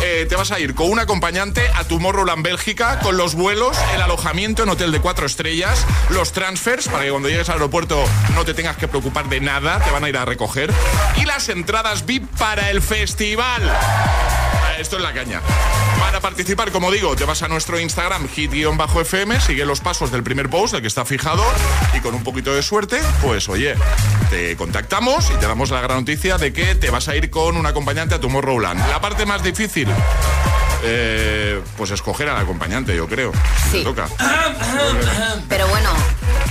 Eh, 0.04 0.28
te 0.30 0.36
vas 0.36 0.52
a 0.52 0.60
ir 0.60 0.76
con 0.76 0.92
un 0.92 1.00
acompañante 1.00 1.68
a 1.74 1.86
Tomorrowland 1.86 2.44
Bélgica, 2.44 3.00
con 3.00 3.18
los 3.18 3.34
vuelos, 3.34 3.76
el 3.96 4.04
alojamiento 4.04 4.62
en 4.62 4.70
hotel 4.70 4.92
de 4.92 5.02
cuatro 5.02 5.26
estrellas, 5.26 5.88
los 6.12 6.34
transfers, 6.34 6.88
para 6.88 7.04
que 7.04 7.10
cuando 7.10 7.30
llegues 7.30 7.50
al 7.50 7.56
aeropuerto 7.56 8.06
no 8.36 8.46
te 8.46 8.54
tengas 8.54 8.78
que 8.78 8.88
preocupar 8.88 9.28
de 9.28 9.42
nada, 9.42 9.80
te 9.84 9.90
van 9.90 10.04
a 10.04 10.10
ir 10.10 10.18
a 10.18 10.26
recoger, 10.26 10.72
y 11.18 11.26
las 11.26 11.50
entradas 11.50 12.06
VIP 12.06 12.30
para 12.38 12.70
el 12.70 12.84
festival. 12.84 13.76
Esto 14.78 14.98
es 14.98 15.02
la 15.02 15.14
caña. 15.14 15.42
Para 16.20 16.36
participar, 16.36 16.70
como 16.72 16.92
digo, 16.92 17.16
te 17.16 17.24
vas 17.24 17.44
a 17.44 17.48
nuestro 17.48 17.80
Instagram, 17.80 18.28
hit-fm, 18.28 19.40
sigue 19.40 19.64
los 19.64 19.80
pasos 19.80 20.12
del 20.12 20.22
primer 20.22 20.50
post, 20.50 20.74
el 20.74 20.82
que 20.82 20.88
está 20.88 21.06
fijado, 21.06 21.42
y 21.96 22.02
con 22.02 22.14
un 22.14 22.26
poquito 22.26 22.54
de 22.54 22.62
suerte, 22.62 23.00
pues 23.22 23.48
oye, 23.48 23.76
te 24.30 24.58
contactamos 24.58 25.32
y 25.32 25.40
te 25.40 25.48
damos 25.48 25.72
la 25.72 25.80
gran 25.80 26.00
noticia 26.00 26.38
de 26.38 26.52
que 26.52 26.76
te 26.76 26.90
vas 26.90 27.08
a 27.08 27.16
ir 27.16 27.30
con 27.30 27.56
un 27.56 27.66
acompañante 27.66 28.16
a 28.16 28.20
Tomorrowland. 28.20 28.86
La 28.90 29.00
parte 29.00 29.26
más 29.26 29.44
difícil, 29.44 29.88
eh, 30.84 31.62
pues 31.78 31.92
escoger 31.92 32.28
al 32.28 32.38
acompañante, 32.38 32.94
yo 32.94 33.08
creo. 33.08 33.32
Sí. 33.72 33.78
Te 33.78 33.84
toca. 33.86 34.10
Pero 35.48 35.70
bueno, 35.70 35.90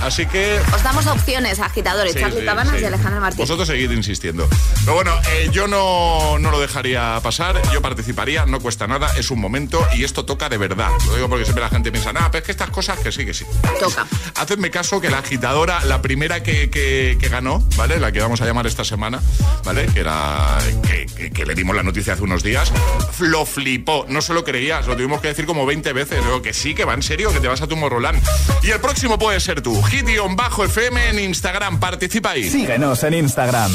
Así 0.01 0.25
que 0.25 0.59
os 0.73 0.83
damos 0.83 1.05
opciones, 1.07 1.59
agitadores, 1.59 2.13
Sí, 2.13 2.19
Charlie 2.19 2.39
sí, 2.41 2.45
Cabanas 2.45 2.75
sí. 2.77 2.81
y 2.81 2.85
Alejandra 2.85 3.19
Martínez. 3.19 3.47
Vosotros 3.47 3.67
seguid 3.67 3.91
insistiendo. 3.91 4.47
Pero 4.81 4.93
bueno, 4.95 5.13
eh, 5.31 5.49
yo 5.51 5.67
no, 5.67 6.37
no 6.39 6.51
lo 6.51 6.59
dejaría 6.59 7.19
pasar, 7.21 7.61
yo 7.73 7.81
participaría, 7.81 8.45
no 8.45 8.59
cuesta 8.59 8.87
nada, 8.87 9.11
es 9.17 9.29
un 9.31 9.39
momento 9.39 9.85
y 9.95 10.03
esto 10.03 10.25
toca 10.25 10.47
de 10.49 10.57
verdad. 10.57 10.89
Lo 11.07 11.15
digo 11.15 11.29
porque 11.29 11.43
siempre 11.43 11.63
la 11.63 11.69
gente 11.69 11.91
piensa, 11.91 12.13
nada, 12.13 12.31
pero 12.31 12.39
es 12.39 12.45
que 12.45 12.51
estas 12.51 12.69
cosas 12.69 12.99
que 12.99 13.11
sí, 13.11 13.25
que 13.25 13.33
sí. 13.33 13.45
Toca. 13.79 14.07
Hacedme 14.35 14.71
caso 14.71 15.01
que 15.01 15.09
la 15.09 15.19
agitadora, 15.19 15.83
la 15.85 16.01
primera 16.01 16.41
que, 16.43 16.69
que- 16.69 17.17
que 17.19 17.29
ganó, 17.29 17.59
¿vale? 17.75 17.99
La 17.99 18.11
que 18.11 18.19
vamos 18.21 18.41
a 18.41 18.45
llamar 18.45 18.67
esta 18.67 18.83
semana, 18.85 19.21
¿vale? 19.65 19.85
Que 19.87 19.99
era. 19.99 20.57
Que, 20.87 21.05
que- 21.05 21.31
que 21.31 21.45
le 21.45 21.55
dimos 21.55 21.75
la 21.75 21.83
noticia 21.83 22.13
hace 22.13 22.23
unos 22.23 22.43
días, 22.43 22.71
lo 23.19 23.45
flipó. 23.45 24.05
No 24.09 24.21
se 24.21 24.33
lo 24.33 24.43
creías, 24.43 24.87
lo 24.87 24.95
tuvimos 24.95 25.21
que 25.21 25.27
decir 25.29 25.45
como 25.45 25.65
20 25.65 25.91
veces. 25.93 26.23
Digo 26.23 26.41
que 26.41 26.53
sí, 26.53 26.73
que 26.73 26.85
va 26.85 26.93
en 26.93 27.03
serio, 27.03 27.31
que 27.33 27.39
te 27.39 27.47
vas 27.47 27.61
a 27.61 27.67
tu 27.67 27.75
Roland. 27.89 28.21
Y 28.63 28.71
el 28.71 28.79
próximo 28.79 29.17
puede 29.17 29.39
ser 29.39 29.61
tú 29.61 29.81
hit-fm 29.89 31.09
en 31.09 31.19
Instagram. 31.19 31.79
Participa 31.79 32.31
ahí. 32.31 32.49
Síguenos 32.49 33.03
en 33.03 33.13
Instagram. 33.15 33.71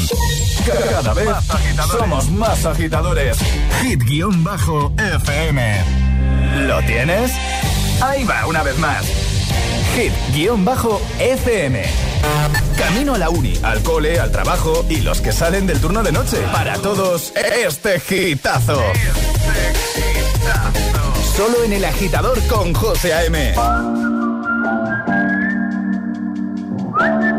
Cada, 0.65 1.13
vez 1.13 1.29
somos 1.91 2.29
más 2.31 2.65
agitadores. 2.65 3.37
Hit-fm. 3.81 4.23
¿Lo 6.67 6.81
tienes? 6.83 7.31
Ahí 8.01 8.23
va, 8.23 8.47
una 8.47 8.63
vez 8.63 8.77
más. 8.77 9.05
Hit-fm. 9.95 11.83
Camino 12.77 13.15
a 13.15 13.17
la 13.17 13.29
uni, 13.29 13.57
al 13.63 13.81
cole, 13.83 14.19
al 14.19 14.31
trabajo 14.31 14.85
y 14.89 15.01
los 15.01 15.21
que 15.21 15.31
salen 15.31 15.67
del 15.67 15.79
turno 15.79 16.03
de 16.03 16.11
noche. 16.11 16.37
Para 16.51 16.77
todos, 16.77 17.31
este 17.35 18.01
hitazo. 18.31 18.81
Este 18.93 19.11
hitazo. 20.19 20.83
Solo 21.35 21.63
en 21.63 21.73
el 21.73 21.85
agitador 21.85 22.41
con 22.47 22.73
José 22.73 23.13
A.M. 23.13 23.53
Thank 26.97 27.23
you. 27.23 27.34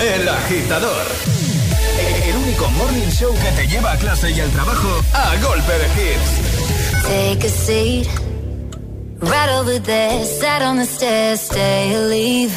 El 0.00 0.26
agitador. 0.26 1.06
El 2.24 2.36
único 2.36 2.70
morning 2.70 3.10
show 3.10 3.34
que 3.34 3.50
te 3.52 3.66
lleva 3.68 3.92
a 3.92 3.96
clase 3.98 4.30
y 4.30 4.40
al 4.40 4.50
trabajo 4.50 4.88
a 5.12 5.36
golpe 5.42 5.72
de 5.72 5.86
hits. 5.94 7.02
Take 7.02 7.46
a 7.46 7.50
seat. 7.50 8.08
Right 9.20 9.50
over 9.50 9.78
there, 9.78 10.24
sat 10.24 10.62
on 10.62 10.78
the 10.78 10.86
stairs, 10.86 11.42
stay 11.42 11.94
or 11.94 12.08
leave. 12.08 12.52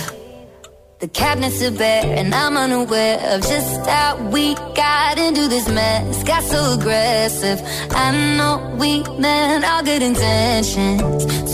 The 1.00 1.10
cabinets 1.10 1.62
are 1.62 1.72
bare, 1.72 2.06
and 2.18 2.34
I'm 2.34 2.56
unaware 2.56 3.20
of 3.36 3.42
just 3.42 3.86
how 3.86 4.16
we 4.32 4.56
got 4.74 5.18
into 5.18 5.50
this 5.50 5.68
mess. 5.68 6.24
Got 6.24 6.44
so 6.44 6.76
aggressive. 6.80 7.62
I 7.92 8.38
know 8.38 8.74
we 8.80 9.04
meant 9.20 9.66
all 9.66 9.84
good 9.84 10.02
intentions. 10.02 11.02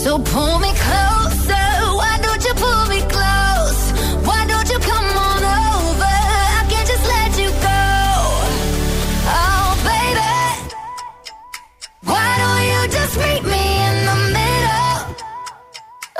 So 0.04 0.20
pull 0.20 0.60
me 0.60 0.72
close. 0.72 1.19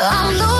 I'm 0.03 0.39
the. 0.39 0.60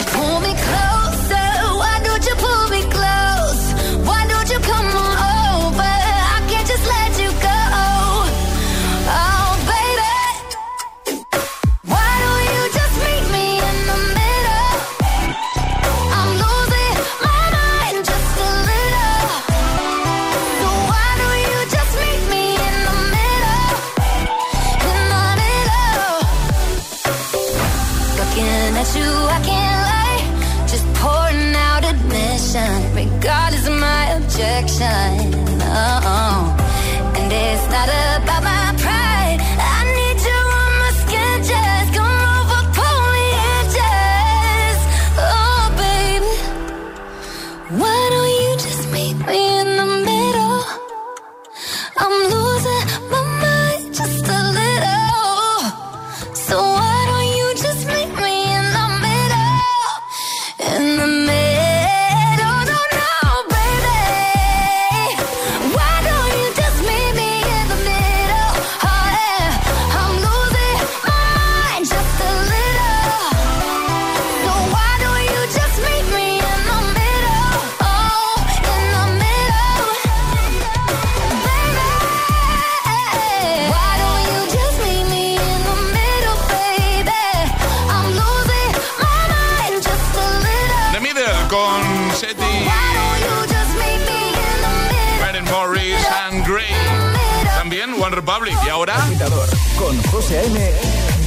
José 100.21 100.37
A.M. 100.37 100.59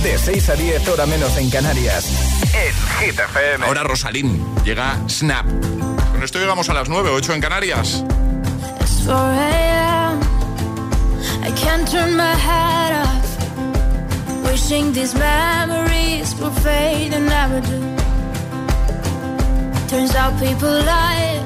De 0.04 0.16
6 0.16 0.48
a 0.50 0.54
10 0.54 0.88
hora 0.88 1.04
menos 1.04 1.36
en 1.36 1.50
Canarias. 1.50 2.06
En 2.54 2.72
Hit 3.00 3.18
FM. 3.18 3.66
Ahora 3.66 3.82
Rosalín. 3.82 4.40
Llega 4.64 4.96
Snap. 5.08 5.44
Con 6.12 6.22
esto 6.22 6.38
llegamos 6.38 6.68
a 6.68 6.74
las 6.74 6.88
9, 6.88 7.10
8 7.10 7.34
en 7.34 7.40
Canarias. 7.40 8.04
It's 8.80 9.02
4 9.04 9.16
a.m. 9.16 10.20
I 11.42 11.50
can't 11.60 11.90
turn 11.90 12.16
my 12.16 12.36
head 12.36 12.92
off. 13.02 14.48
Wishing 14.48 14.92
these 14.92 15.12
memories 15.18 16.32
will 16.38 16.52
fade 16.62 17.14
and 17.14 17.26
never 17.26 17.60
do. 17.62 17.80
Turns 19.88 20.14
out 20.14 20.38
people 20.38 20.70
lie. 20.70 21.42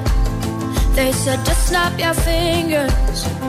They 0.93 1.11
said 1.13 1.43
just 1.45 1.67
snap 1.67 1.97
your 1.97 2.13
fingers. 2.13 3.48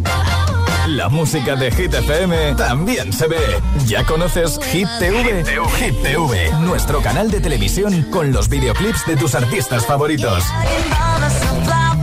La 0.87 1.09
música 1.09 1.55
de 1.55 1.71
Hit 1.71 1.93
FM 1.93 2.55
también 2.55 3.13
se 3.13 3.27
ve. 3.27 3.37
¿Ya 3.85 4.03
conoces 4.03 4.59
Hit 4.71 4.87
TV? 4.99 5.43
Hit 5.77 6.01
TV, 6.01 6.51
nuestro 6.61 7.01
canal 7.01 7.29
de 7.29 7.39
televisión 7.39 8.03
con 8.11 8.31
los 8.31 8.49
videoclips 8.49 9.05
de 9.05 9.15
tus 9.15 9.35
artistas 9.35 9.85
favoritos. 9.85 10.43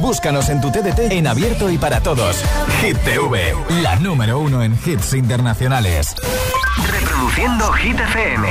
Búscanos 0.00 0.48
en 0.48 0.60
tu 0.60 0.70
TDT 0.70 1.10
en 1.10 1.26
abierto 1.26 1.68
y 1.70 1.76
para 1.76 2.00
todos. 2.00 2.36
Hit 2.80 2.96
TV, 2.98 3.52
la 3.82 3.96
número 3.96 4.38
uno 4.38 4.62
en 4.62 4.78
hits 4.86 5.12
internacionales. 5.14 6.14
Reproduciendo 6.90 7.72
Hit 7.72 7.98
FM. 7.98 8.46